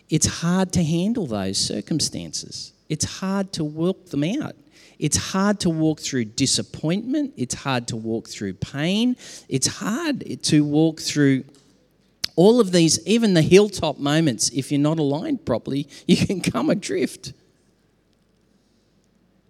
it's 0.10 0.26
hard 0.42 0.74
to 0.74 0.84
handle 0.84 1.26
those 1.26 1.58
circumstances. 1.58 2.74
It's 2.90 3.20
hard 3.20 3.52
to 3.54 3.64
work 3.64 4.08
them 4.08 4.24
out. 4.24 4.56
It's 5.00 5.18
hard 5.18 5.60
to 5.62 5.70
walk 5.70 6.00
through 6.00 6.26
disappointment. 6.26 7.34
It's 7.38 7.54
hard 7.54 7.88
to 7.90 7.96
walk 7.96 8.28
through 8.28 8.54
pain. 8.54 9.16
It's 9.48 9.68
hard 9.68 10.44
to 10.44 10.64
walk 10.64 11.00
through 11.00 11.44
all 12.36 12.60
of 12.60 12.72
these, 12.72 13.06
even 13.06 13.34
the 13.34 13.42
hilltop 13.42 13.98
moments. 13.98 14.50
If 14.50 14.72
you're 14.72 14.82
not 14.82 15.00
aligned 15.00 15.46
properly, 15.46 15.88
you 16.08 16.18
can 16.18 16.42
come 16.42 16.70
adrift. 16.70 17.34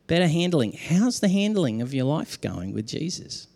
Better 0.07 0.27
handling. 0.27 0.71
How's 0.71 1.19
the 1.19 1.27
handling 1.27 1.81
of 1.81 1.93
your 1.93 2.05
life 2.05 2.39
going 2.39 2.73
with 2.73 2.87
Jesus? 2.87 3.47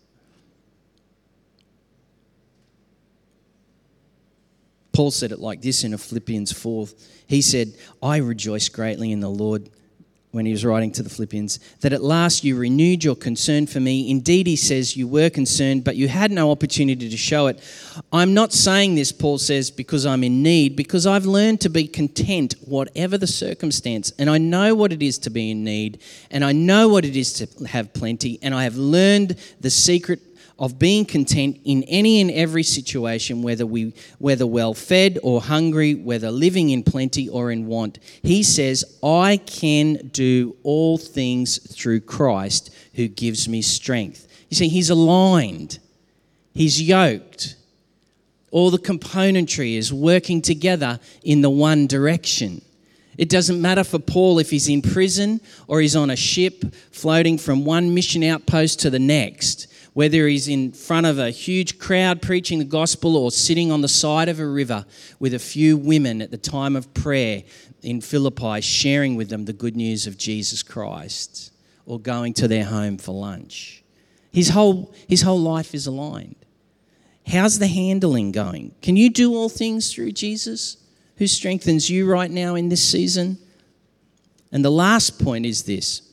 Paul 4.93 5.12
said 5.12 5.31
it 5.31 5.39
like 5.39 5.62
this 5.62 5.83
in 5.83 5.95
Philippians 5.98 6.51
4. 6.51 6.88
He 7.27 7.41
said, 7.41 7.74
I 8.03 8.17
rejoice 8.17 8.69
greatly 8.69 9.12
in 9.12 9.19
the 9.19 9.29
Lord 9.29 9.69
when 10.31 10.45
he 10.45 10.51
was 10.53 10.63
writing 10.63 10.91
to 10.93 11.03
the 11.03 11.10
Philippians, 11.10 11.60
that 11.81 11.91
at 11.91 12.01
last 12.01 12.43
you 12.45 12.55
renewed 12.55 13.03
your 13.03 13.15
concern 13.15 13.67
for 13.67 13.81
me. 13.81 14.10
Indeed, 14.10 14.48
he 14.48 14.55
says, 14.55 14.95
you 14.95 15.05
were 15.05 15.29
concerned, 15.29 15.83
but 15.83 15.98
you 15.98 16.07
had 16.07 16.31
no 16.31 16.51
opportunity 16.51 17.10
to 17.10 17.17
show 17.17 17.48
it. 17.48 17.62
I'm 18.13 18.33
not 18.33 18.53
saying 18.53 18.95
this, 18.95 19.12
Paul 19.12 19.38
says, 19.38 19.69
because 19.69 20.05
I'm 20.05 20.24
in 20.24 20.41
need, 20.41 20.77
because 20.77 21.05
I've 21.05 21.25
learned 21.25 21.60
to 21.62 21.69
be 21.69 21.86
content, 21.86 22.55
whatever 22.65 23.17
the 23.17 23.27
circumstance. 23.27 24.13
And 24.17 24.29
I 24.29 24.38
know 24.38 24.74
what 24.74 24.93
it 24.93 25.03
is 25.03 25.19
to 25.19 25.29
be 25.29 25.51
in 25.51 25.65
need, 25.65 26.01
and 26.29 26.45
I 26.45 26.53
know 26.53 26.88
what 26.88 27.03
it 27.03 27.17
is 27.17 27.33
to 27.33 27.67
have 27.67 27.93
plenty, 27.93 28.39
and 28.41 28.55
I 28.55 28.63
have 28.63 28.77
learned 28.77 29.36
the 29.60 29.69
secret 29.69 30.30
of 30.61 30.77
being 30.77 31.03
content 31.03 31.59
in 31.65 31.83
any 31.87 32.21
and 32.21 32.29
every 32.29 32.61
situation, 32.61 33.41
whether, 33.41 33.65
we, 33.65 33.91
whether 34.19 34.45
well 34.45 34.75
fed 34.75 35.17
or 35.23 35.41
hungry, 35.41 35.95
whether 35.95 36.29
living 36.29 36.69
in 36.69 36.83
plenty 36.83 37.27
or 37.27 37.51
in 37.51 37.65
want. 37.65 37.97
He 38.21 38.43
says, 38.43 38.85
I 39.03 39.37
can 39.37 40.09
do 40.13 40.55
all 40.61 40.99
things 40.99 41.57
through 41.75 42.01
Christ 42.01 42.69
who 42.93 43.07
gives 43.07 43.49
me 43.49 43.63
strength. 43.63 44.27
You 44.49 44.55
see, 44.55 44.67
he's 44.67 44.91
aligned, 44.91 45.79
he's 46.53 46.79
yoked. 46.79 47.55
All 48.51 48.69
the 48.69 48.77
componentry 48.77 49.77
is 49.77 49.91
working 49.91 50.43
together 50.43 50.99
in 51.23 51.41
the 51.41 51.49
one 51.49 51.87
direction. 51.87 52.61
It 53.17 53.29
doesn't 53.29 53.59
matter 53.59 53.83
for 53.83 53.97
Paul 53.97 54.37
if 54.37 54.51
he's 54.51 54.69
in 54.69 54.83
prison 54.83 55.41
or 55.67 55.81
he's 55.81 55.95
on 55.95 56.11
a 56.11 56.15
ship 56.15 56.65
floating 56.91 57.39
from 57.39 57.65
one 57.65 57.95
mission 57.95 58.23
outpost 58.23 58.81
to 58.81 58.91
the 58.91 58.99
next 58.99 59.70
whether 59.93 60.27
he's 60.27 60.48
in 60.48 60.71
front 60.71 61.05
of 61.05 61.19
a 61.19 61.31
huge 61.31 61.77
crowd 61.77 62.21
preaching 62.21 62.60
the 62.60 62.65
gospel 62.65 63.17
or 63.17 63.31
sitting 63.31 63.71
on 63.71 63.81
the 63.81 63.88
side 63.88 64.29
of 64.29 64.39
a 64.39 64.45
river 64.45 64.86
with 65.19 65.33
a 65.33 65.39
few 65.39 65.75
women 65.75 66.21
at 66.21 66.31
the 66.31 66.38
time 66.38 66.75
of 66.75 66.93
prayer 66.93 67.43
in 67.81 68.00
Philippi, 68.00 68.62
sharing 68.62 69.15
with 69.15 69.29
them 69.29 69.45
the 69.45 69.53
good 69.53 69.75
news 69.75 70.07
of 70.07 70.17
Jesus 70.17 70.63
Christ, 70.63 71.51
or 71.86 72.00
going 72.00 72.33
to 72.36 72.48
their 72.48 72.65
home 72.65 72.98
for 72.98 73.13
lunch. 73.13 73.83
His 74.31 74.50
whole, 74.50 74.93
his 75.10 75.24
whole 75.24 75.39
life 75.39 75.75
is 75.75 75.88
aligned. 75.88 76.38
How's 77.27 77.60
the 77.60 77.67
handling 77.67 78.31
going? 78.31 78.74
Can 78.81 78.95
you 78.95 79.10
do 79.10 79.33
all 79.36 79.50
things 79.50 79.93
through 79.93 80.13
Jesus, 80.13 80.77
who 81.17 81.27
strengthens 81.27 81.89
you 81.89 82.10
right 82.10 82.31
now 82.31 82.55
in 82.55 82.69
this 82.69 82.88
season? 82.88 83.38
And 84.51 84.63
the 84.63 84.71
last 84.71 85.24
point 85.24 85.45
is 85.45 85.63
this 85.63 86.10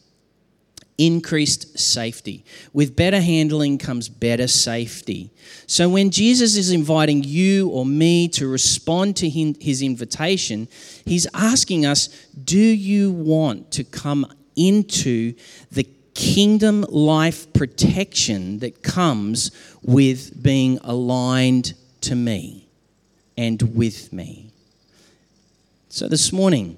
increased 0.98 1.78
safety. 1.78 2.44
With 2.72 2.96
better 2.96 3.20
handling 3.20 3.78
comes 3.78 4.08
better 4.08 4.48
safety. 4.48 5.30
So 5.66 5.88
when 5.88 6.10
Jesus 6.10 6.56
is 6.56 6.72
inviting 6.72 7.22
you 7.22 7.68
or 7.68 7.86
me 7.86 8.28
to 8.30 8.48
respond 8.48 9.16
to 9.18 9.28
his 9.28 9.80
invitation, 9.80 10.68
he's 11.04 11.26
asking 11.32 11.86
us, 11.86 12.08
Do 12.32 12.58
you 12.58 13.12
want 13.12 13.70
to 13.72 13.84
come 13.84 14.26
into 14.56 15.34
the 15.70 15.88
kingdom 16.14 16.84
life 16.88 17.52
protection 17.52 18.58
that 18.58 18.82
comes 18.82 19.52
with 19.82 20.42
being 20.42 20.78
aligned 20.82 21.74
to 22.00 22.16
me 22.16 22.66
and 23.36 23.76
with 23.76 24.12
me? 24.12 24.50
So 25.88 26.08
this 26.08 26.32
morning, 26.32 26.76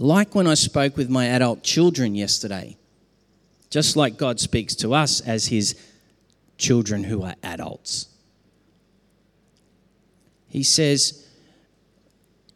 like 0.00 0.34
when 0.34 0.46
I 0.46 0.54
spoke 0.54 0.96
with 0.96 1.08
my 1.08 1.26
adult 1.26 1.62
children 1.62 2.14
yesterday, 2.14 2.76
just 3.70 3.96
like 3.96 4.16
God 4.16 4.40
speaks 4.40 4.74
to 4.76 4.94
us 4.94 5.20
as 5.20 5.46
His 5.46 5.74
children 6.58 7.04
who 7.04 7.22
are 7.22 7.34
adults. 7.42 8.08
He 10.48 10.62
says, 10.62 11.26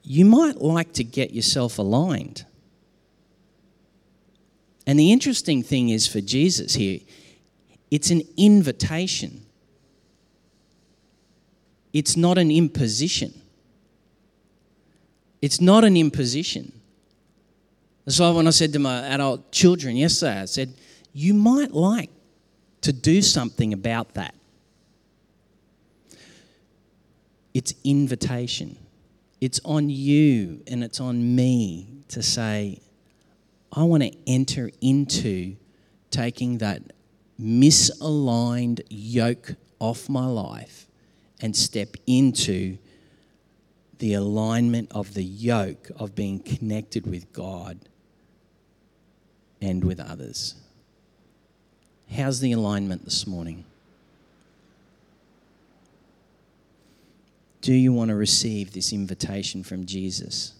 You 0.02 0.24
might 0.24 0.60
like 0.60 0.92
to 0.94 1.04
get 1.04 1.32
yourself 1.32 1.78
aligned. 1.78 2.44
And 4.86 4.98
the 4.98 5.12
interesting 5.12 5.62
thing 5.62 5.90
is 5.90 6.06
for 6.06 6.20
Jesus 6.20 6.74
here, 6.74 7.00
it's 7.90 8.10
an 8.10 8.22
invitation, 8.36 9.44
it's 11.92 12.16
not 12.16 12.38
an 12.38 12.50
imposition. 12.50 13.42
It's 15.40 15.60
not 15.60 15.84
an 15.84 15.96
imposition. 15.96 16.77
Why 18.16 18.30
when 18.30 18.46
I 18.46 18.50
said 18.50 18.72
to 18.72 18.78
my 18.78 19.06
adult 19.08 19.52
children 19.52 19.94
yesterday, 19.94 20.40
I 20.40 20.44
said, 20.46 20.74
You 21.12 21.34
might 21.34 21.72
like 21.72 22.10
to 22.80 22.92
do 22.92 23.20
something 23.20 23.74
about 23.74 24.14
that. 24.14 24.34
It's 27.52 27.74
invitation. 27.84 28.78
It's 29.42 29.60
on 29.64 29.90
you 29.90 30.62
and 30.66 30.82
it's 30.82 31.00
on 31.00 31.36
me 31.36 32.02
to 32.08 32.22
say, 32.22 32.80
I 33.72 33.82
want 33.82 34.02
to 34.04 34.16
enter 34.26 34.70
into 34.80 35.56
taking 36.10 36.58
that 36.58 36.82
misaligned 37.38 38.80
yoke 38.88 39.54
off 39.80 40.08
my 40.08 40.26
life 40.26 40.86
and 41.42 41.54
step 41.54 41.94
into 42.06 42.78
the 43.98 44.14
alignment 44.14 44.90
of 44.92 45.12
the 45.12 45.22
yoke 45.22 45.90
of 45.96 46.14
being 46.14 46.38
connected 46.40 47.06
with 47.06 47.32
God 47.32 47.88
and 49.60 49.84
with 49.84 50.00
others. 50.00 50.54
How's 52.10 52.40
the 52.40 52.52
alignment 52.52 53.04
this 53.04 53.26
morning? 53.26 53.64
Do 57.60 57.74
you 57.74 57.92
want 57.92 58.08
to 58.10 58.14
receive 58.14 58.72
this 58.72 58.92
invitation 58.92 59.62
from 59.62 59.84
Jesus? 59.84 60.54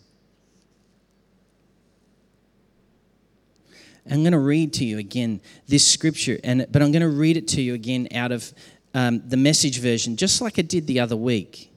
I'm 4.11 4.23
going 4.23 4.33
to 4.33 4.39
read 4.39 4.73
to 4.75 4.85
you 4.85 4.99
again 4.99 5.41
this 5.67 5.87
scripture, 5.87 6.39
and, 6.43 6.67
but 6.71 6.83
I'm 6.83 6.93
going 6.93 7.03
to 7.03 7.09
read 7.09 7.37
it 7.37 7.49
to 7.49 7.63
you 7.63 7.75
again 7.75 8.09
out 8.15 8.33
of 8.33 8.53
um, 8.95 9.23
the 9.29 9.37
message 9.37 9.81
version, 9.81 10.17
just 10.17 10.41
like 10.41 10.59
I 10.59 10.63
did 10.63 10.87
the 10.87 11.01
other 11.01 11.17
week. 11.17 11.71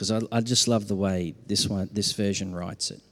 Because 0.00 0.10
I, 0.10 0.20
I 0.32 0.40
just 0.40 0.66
love 0.66 0.88
the 0.88 0.96
way 0.96 1.34
this 1.46 1.68
one, 1.68 1.90
this 1.92 2.12
version 2.12 2.54
writes 2.54 2.90
it. 2.90 3.02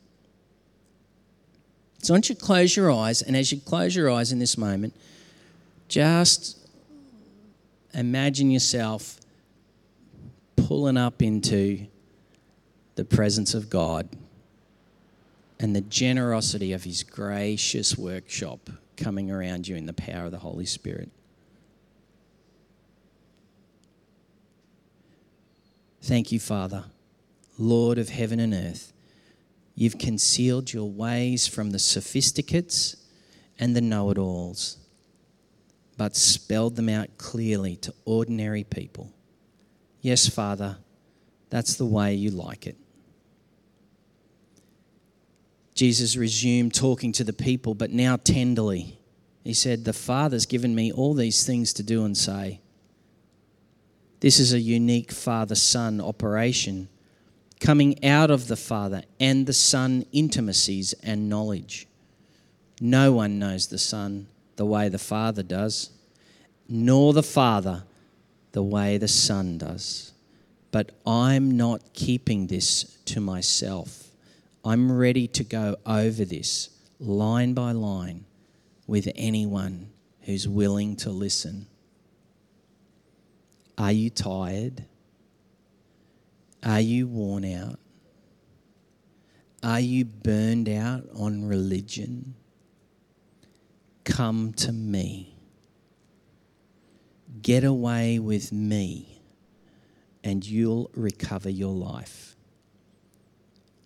So, 1.98 2.14
once 2.14 2.31
you 2.31 2.35
close 2.35 2.74
your 2.74 2.90
eyes, 2.90 3.20
and 3.20 3.37
as 3.37 3.53
you 3.53 3.61
close 3.61 3.94
your 3.94 4.11
eyes 4.11 4.33
in 4.33 4.38
this 4.38 4.57
moment, 4.57 4.96
just 5.88 6.66
imagine 7.92 8.51
yourself 8.51 9.20
pulling 10.57 10.96
up 10.96 11.20
into 11.20 11.87
the 12.94 13.05
presence 13.05 13.53
of 13.53 13.68
God 13.68 14.09
and 15.61 15.77
the 15.77 15.83
generosity 15.83 16.72
of 16.72 16.85
His 16.85 17.03
gracious 17.03 17.98
workshop 17.98 18.70
coming 18.96 19.31
around 19.31 19.68
you 19.68 19.77
in 19.77 19.85
the 19.85 19.92
power 19.92 20.24
of 20.24 20.31
the 20.31 20.38
Holy 20.38 20.64
Spirit. 20.64 21.11
Thank 26.03 26.33
you, 26.33 26.41
Father, 26.41 26.85
Lord 27.59 27.99
of 27.99 28.09
heaven 28.09 28.41
and 28.41 28.55
earth. 28.55 28.93
You've 29.75 29.99
concealed 29.99 30.73
your 30.73 30.91
ways 30.91 31.47
from 31.47 31.71
the 31.71 31.79
sophisticates 31.79 32.97
and 33.59 33.77
the 33.77 33.81
know 33.81 34.11
it 34.11 34.19
alls, 34.19 34.79
but 35.97 36.17
spelled 36.17 36.77
them 36.77 36.89
out 36.89 37.19
clearly 37.19 37.77
to 37.77 37.95
ordinary 38.05 38.65
people. 38.65 39.13
Yes, 40.01 40.29
Father, 40.29 40.79
that's 41.51 41.75
the 41.75 41.87
way 41.87 42.15
you 42.15 42.31
like 42.31 42.67
it. 42.67 42.77
Jesus 45.75 46.17
resumed 46.17 46.75
talking 46.75 47.13
to 47.13 47.23
the 47.23 47.33
people, 47.33 47.73
but 47.75 47.93
now 47.93 48.17
tenderly. 48.17 48.99
He 49.45 49.55
said, 49.55 49.85
The 49.85 49.93
Father's 49.93 50.45
given 50.45 50.75
me 50.75 50.91
all 50.91 51.15
these 51.15 51.47
things 51.47 51.73
to 51.75 51.85
do 51.85 52.05
and 52.05 52.17
say. 52.17 52.61
This 54.20 54.40
is 54.40 54.52
a 54.52 54.61
unique 54.61 55.12
father 55.12 55.54
son 55.54 56.00
operation 56.00 56.88
coming 57.61 58.04
out 58.04 58.31
of 58.31 58.48
the 58.48 58.57
Father 58.57 59.02
and 59.18 59.46
the 59.46 59.52
Son 59.52 60.04
intimacies 60.12 60.92
and 61.02 61.28
knowledge. 61.28 61.87
No 62.81 63.12
one 63.12 63.38
knows 63.38 63.66
the 63.66 63.78
Son 63.78 64.28
the 64.57 64.66
way 64.66 64.88
the 64.88 64.98
Father 64.98 65.42
does, 65.42 65.90
nor 66.68 67.12
the 67.12 67.22
Father 67.22 67.85
the 68.52 68.62
way 68.62 68.98
the 68.98 69.09
Son 69.09 69.59
does. 69.59 70.12
But 70.70 70.92
I'm 71.07 71.57
not 71.57 71.92
keeping 71.94 72.46
this 72.46 72.98
to 73.07 73.20
myself. 73.20 74.11
I'm 74.64 74.92
ready 74.92 75.26
to 75.28 75.44
go 75.44 75.76
over 75.87 76.24
this 76.24 76.70
line 77.00 77.54
by 77.54 77.72
line 77.72 78.24
with 78.87 79.09
anyone 79.16 79.90
who's 80.22 80.46
willing 80.46 80.96
to 80.96 81.11
listen. 81.11 81.66
Are 83.79 83.93
you 83.93 84.11
tired? 84.11 84.85
Are 86.64 86.81
you 86.81 87.07
worn 87.07 87.45
out? 87.45 87.79
Are 89.62 89.79
you 89.79 90.05
burned 90.05 90.69
out 90.69 91.05
on 91.14 91.47
religion? 91.47 92.35
Come 94.05 94.53
to 94.55 94.73
me. 94.73 95.37
Get 97.41 97.62
away 97.62 98.19
with 98.19 98.53
me, 98.53 99.23
and 100.25 100.45
you'll 100.45 100.91
recover 100.95 101.49
your 101.49 101.75
life. 101.75 102.35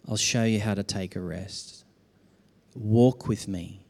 I'll 0.08 0.16
show 0.16 0.44
you 0.44 0.60
how 0.60 0.74
to 0.74 0.82
take 0.82 1.16
a 1.16 1.20
rest. 1.20 1.84
Walk 2.74 3.28
with 3.28 3.46
me 3.46 3.84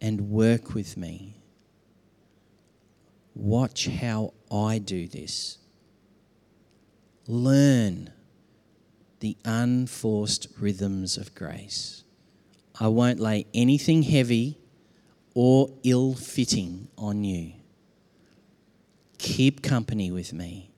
and 0.00 0.30
work 0.30 0.74
with 0.74 0.96
me. 0.96 1.42
Watch 3.34 3.86
how 3.86 4.32
I 4.50 4.78
do 4.78 5.06
this. 5.06 5.58
Learn 7.26 8.10
the 9.20 9.36
unforced 9.44 10.48
rhythms 10.58 11.16
of 11.16 11.34
grace. 11.34 12.04
I 12.80 12.88
won't 12.88 13.20
lay 13.20 13.46
anything 13.52 14.02
heavy 14.02 14.58
or 15.34 15.70
ill 15.84 16.14
fitting 16.14 16.88
on 16.96 17.24
you. 17.24 17.52
Keep 19.18 19.62
company 19.62 20.10
with 20.10 20.32
me, 20.32 20.70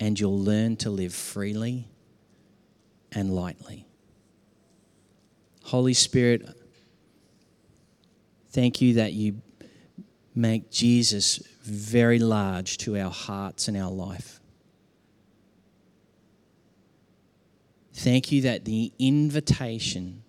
and 0.00 0.18
you'll 0.18 0.38
learn 0.38 0.76
to 0.78 0.90
live 0.90 1.14
freely 1.14 1.88
and 3.12 3.34
lightly. 3.34 3.86
Holy 5.62 5.94
Spirit, 5.94 6.48
thank 8.50 8.80
you 8.80 8.94
that 8.94 9.12
you 9.12 9.40
make 10.34 10.70
Jesus 10.70 11.38
very 11.62 12.18
large 12.18 12.78
to 12.78 12.98
our 12.98 13.10
hearts 13.10 13.68
and 13.68 13.76
our 13.76 13.90
life. 13.90 14.40
Thank 17.92 18.32
you 18.32 18.42
that 18.42 18.64
the 18.64 18.92
invitation 18.98 20.24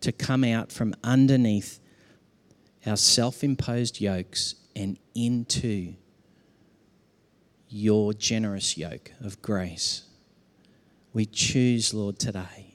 to 0.00 0.12
come 0.12 0.44
out 0.44 0.70
from 0.70 0.94
underneath 1.02 1.80
our 2.84 2.96
self 2.96 3.42
imposed 3.42 4.00
yokes 4.00 4.54
and 4.76 4.98
into 5.14 5.94
your 7.68 8.12
generous 8.12 8.76
yoke 8.76 9.12
of 9.20 9.40
grace. 9.42 10.04
We 11.12 11.24
choose, 11.24 11.94
Lord, 11.94 12.18
today 12.18 12.74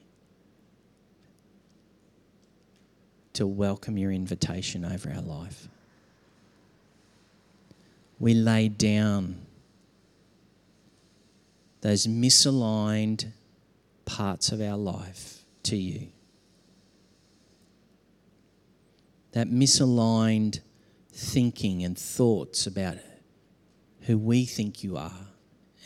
to 3.34 3.48
welcome 3.48 3.98
your 3.98 4.12
invitation 4.12 4.84
over 4.84 5.10
our 5.12 5.22
life. 5.22 5.70
We 8.22 8.34
lay 8.34 8.70
down 8.70 9.42
those 11.82 12.08
misaligned 12.08 13.34
parts 14.06 14.54
of 14.54 14.62
our 14.62 14.78
life 14.78 15.44
to 15.64 15.76
you. 15.76 16.08
that 19.32 19.48
misaligned 19.48 20.60
thinking 21.12 21.84
and 21.84 21.98
thoughts 21.98 22.68
about 22.68 22.98
who 24.02 24.18
we 24.18 24.46
think 24.46 24.84
you 24.84 24.98
are 24.98 25.28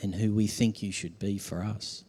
and 0.01 0.15
who 0.15 0.33
we 0.33 0.47
think 0.47 0.81
you 0.81 0.91
should 0.91 1.19
be 1.19 1.37
for 1.37 1.63
us. 1.63 2.03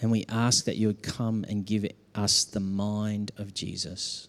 And 0.00 0.10
we 0.10 0.24
ask 0.28 0.64
that 0.64 0.76
you 0.76 0.88
would 0.88 1.02
come 1.02 1.44
and 1.48 1.64
give 1.64 1.86
us 2.14 2.44
the 2.44 2.60
mind 2.60 3.30
of 3.38 3.54
Jesus. 3.54 4.28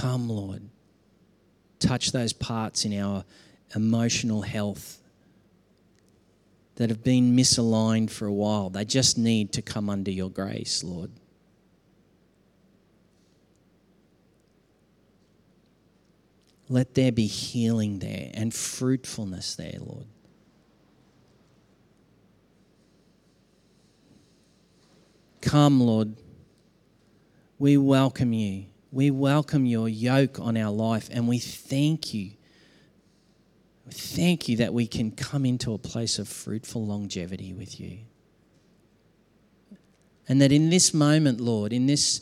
Come, 0.00 0.30
Lord. 0.30 0.62
Touch 1.78 2.10
those 2.10 2.32
parts 2.32 2.86
in 2.86 2.98
our 2.98 3.22
emotional 3.76 4.40
health 4.40 4.98
that 6.76 6.88
have 6.88 7.04
been 7.04 7.36
misaligned 7.36 8.08
for 8.08 8.24
a 8.24 8.32
while. 8.32 8.70
They 8.70 8.86
just 8.86 9.18
need 9.18 9.52
to 9.52 9.60
come 9.60 9.90
under 9.90 10.10
your 10.10 10.30
grace, 10.30 10.82
Lord. 10.82 11.10
Let 16.70 16.94
there 16.94 17.12
be 17.12 17.26
healing 17.26 17.98
there 17.98 18.30
and 18.32 18.54
fruitfulness 18.54 19.54
there, 19.56 19.76
Lord. 19.80 20.06
Come, 25.42 25.78
Lord. 25.78 26.16
We 27.58 27.76
welcome 27.76 28.32
you. 28.32 28.64
We 28.92 29.10
welcome 29.10 29.66
your 29.66 29.88
yoke 29.88 30.40
on 30.40 30.56
our 30.56 30.72
life 30.72 31.08
and 31.12 31.28
we 31.28 31.38
thank 31.38 32.12
you. 32.12 32.32
Thank 33.88 34.48
you 34.48 34.56
that 34.58 34.72
we 34.72 34.86
can 34.86 35.10
come 35.12 35.44
into 35.44 35.72
a 35.72 35.78
place 35.78 36.18
of 36.18 36.28
fruitful 36.28 36.84
longevity 36.84 37.52
with 37.52 37.80
you. 37.80 37.98
And 40.28 40.40
that 40.40 40.52
in 40.52 40.70
this 40.70 40.92
moment, 40.94 41.40
Lord, 41.40 41.72
in 41.72 41.86
this 41.86 42.20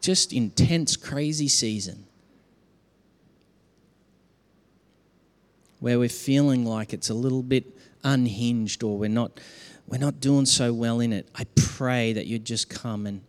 just 0.00 0.32
intense, 0.32 0.96
crazy 0.96 1.48
season, 1.48 2.06
where 5.80 5.98
we're 5.98 6.08
feeling 6.08 6.64
like 6.64 6.92
it's 6.92 7.10
a 7.10 7.14
little 7.14 7.42
bit 7.42 7.64
unhinged 8.02 8.82
or 8.82 8.98
we're 8.98 9.08
not 9.08 9.38
we're 9.88 9.98
not 9.98 10.20
doing 10.20 10.46
so 10.46 10.72
well 10.72 10.98
in 10.98 11.12
it, 11.12 11.28
I 11.34 11.44
pray 11.54 12.12
that 12.12 12.26
you'd 12.26 12.44
just 12.44 12.68
come 12.68 13.06
and 13.06 13.22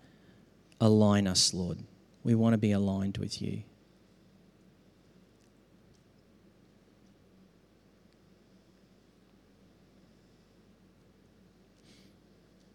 align 0.82 1.28
us, 1.28 1.54
Lord. 1.54 1.78
We 2.28 2.36
want 2.36 2.56
to 2.56 2.58
be 2.58 2.74
aligned 2.74 3.20
with 3.20 3.42
you. 3.42 3.64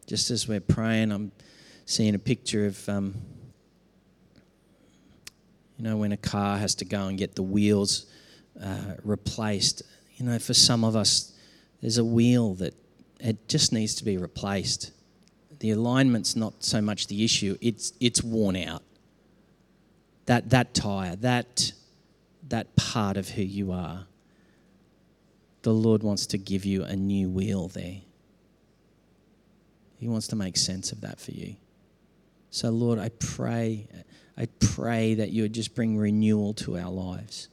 Just 0.06 0.30
as 0.30 0.48
we're 0.48 0.58
praying, 0.58 1.12
I'm 1.12 1.32
seeing 1.84 2.14
a 2.14 2.18
picture 2.18 2.64
of, 2.64 2.88
um, 2.88 3.14
you 5.76 5.84
know, 5.84 5.98
when 5.98 6.12
a 6.12 6.16
car 6.16 6.56
has 6.56 6.74
to 6.76 6.86
go 6.86 7.08
and 7.08 7.18
get 7.18 7.34
the 7.34 7.42
wheels 7.42 8.06
uh, 8.58 8.94
replaced. 9.04 9.82
You 10.14 10.24
know, 10.24 10.38
for 10.38 10.54
some 10.54 10.82
of 10.82 10.96
us, 10.96 11.36
there's 11.82 11.98
a 11.98 12.04
wheel 12.06 12.54
that 12.54 12.74
it 13.20 13.50
just 13.50 13.70
needs 13.70 13.94
to 13.96 14.04
be 14.06 14.16
replaced. 14.16 14.92
The 15.58 15.72
alignment's 15.72 16.36
not 16.36 16.64
so 16.64 16.80
much 16.80 17.08
the 17.08 17.22
issue; 17.22 17.58
it's 17.60 17.92
it's 18.00 18.22
worn 18.22 18.56
out. 18.56 18.82
That 20.32 20.48
that 20.48 20.72
tire, 20.72 21.14
that 21.16 21.74
that 22.48 22.74
part 22.74 23.18
of 23.18 23.28
who 23.28 23.42
you 23.42 23.70
are. 23.70 24.06
The 25.60 25.74
Lord 25.74 26.02
wants 26.02 26.24
to 26.28 26.38
give 26.38 26.64
you 26.64 26.84
a 26.84 26.96
new 26.96 27.28
wheel 27.28 27.68
there. 27.68 28.00
He 29.98 30.08
wants 30.08 30.28
to 30.28 30.36
make 30.36 30.56
sense 30.56 30.90
of 30.90 31.02
that 31.02 31.20
for 31.20 31.32
you. 31.32 31.56
So, 32.48 32.70
Lord, 32.70 32.98
I 32.98 33.10
pray, 33.10 33.86
I 34.38 34.48
pray 34.58 35.16
that 35.16 35.32
you 35.32 35.42
would 35.42 35.52
just 35.52 35.74
bring 35.74 35.98
renewal 35.98 36.54
to 36.54 36.78
our 36.78 36.90
lives 36.90 37.48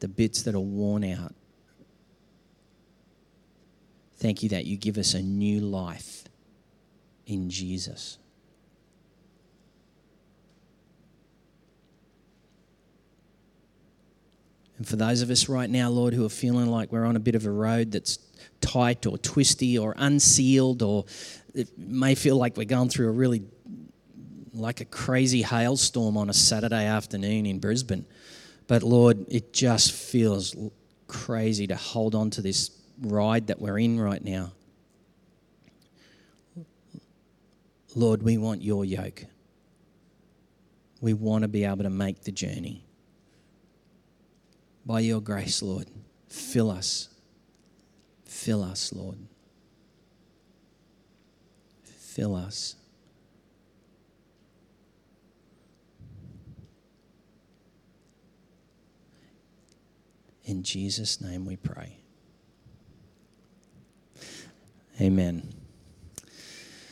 the 0.00 0.08
bits 0.08 0.42
that 0.42 0.54
are 0.54 0.60
worn 0.60 1.02
out. 1.02 1.34
Thank 4.18 4.42
you 4.42 4.50
that 4.50 4.66
you 4.66 4.76
give 4.76 4.98
us 4.98 5.14
a 5.14 5.22
new 5.22 5.60
life 5.60 6.24
in 7.24 7.48
Jesus. 7.48 8.18
And 14.76 14.86
for 14.86 14.96
those 14.96 15.22
of 15.22 15.30
us 15.30 15.48
right 15.48 15.70
now, 15.70 15.88
Lord, 15.88 16.14
who 16.14 16.24
are 16.24 16.30
feeling 16.30 16.66
like 16.66 16.90
we're 16.90 17.04
on 17.04 17.16
a 17.16 17.20
bit 17.20 17.34
of 17.34 17.46
a 17.46 17.50
road 17.50 17.92
that's 17.92 18.18
tight 18.60 19.06
or 19.06 19.18
twisty 19.18 19.78
or 19.78 19.94
unsealed, 19.96 20.82
or 20.82 21.04
it 21.54 21.78
may 21.78 22.14
feel 22.14 22.36
like 22.36 22.56
we're 22.56 22.64
going 22.64 22.88
through 22.88 23.08
a 23.08 23.12
really 23.12 23.42
like 24.52 24.80
a 24.80 24.84
crazy 24.84 25.42
hailstorm 25.42 26.16
on 26.16 26.30
a 26.30 26.32
Saturday 26.32 26.86
afternoon 26.86 27.46
in 27.46 27.58
Brisbane. 27.58 28.06
But 28.66 28.82
Lord, 28.82 29.26
it 29.28 29.52
just 29.52 29.92
feels 29.92 30.56
crazy 31.06 31.66
to 31.66 31.76
hold 31.76 32.14
on 32.14 32.30
to 32.30 32.42
this 32.42 32.70
ride 33.00 33.48
that 33.48 33.60
we're 33.60 33.78
in 33.78 34.00
right 34.00 34.24
now. 34.24 34.52
Lord, 37.94 38.22
we 38.22 38.38
want 38.38 38.62
your 38.62 38.84
yoke. 38.84 39.24
We 41.00 41.12
want 41.12 41.42
to 41.42 41.48
be 41.48 41.64
able 41.64 41.84
to 41.84 41.90
make 41.90 42.22
the 42.22 42.32
journey. 42.32 42.83
By 44.86 45.00
your 45.00 45.20
grace, 45.20 45.62
Lord, 45.62 45.86
fill 46.28 46.70
us. 46.70 47.08
Fill 48.26 48.62
us, 48.62 48.92
Lord. 48.92 49.18
Fill 51.84 52.34
us. 52.34 52.76
In 60.44 60.62
Jesus' 60.62 61.20
name 61.20 61.46
we 61.46 61.56
pray. 61.56 61.96
Amen. 65.00 65.63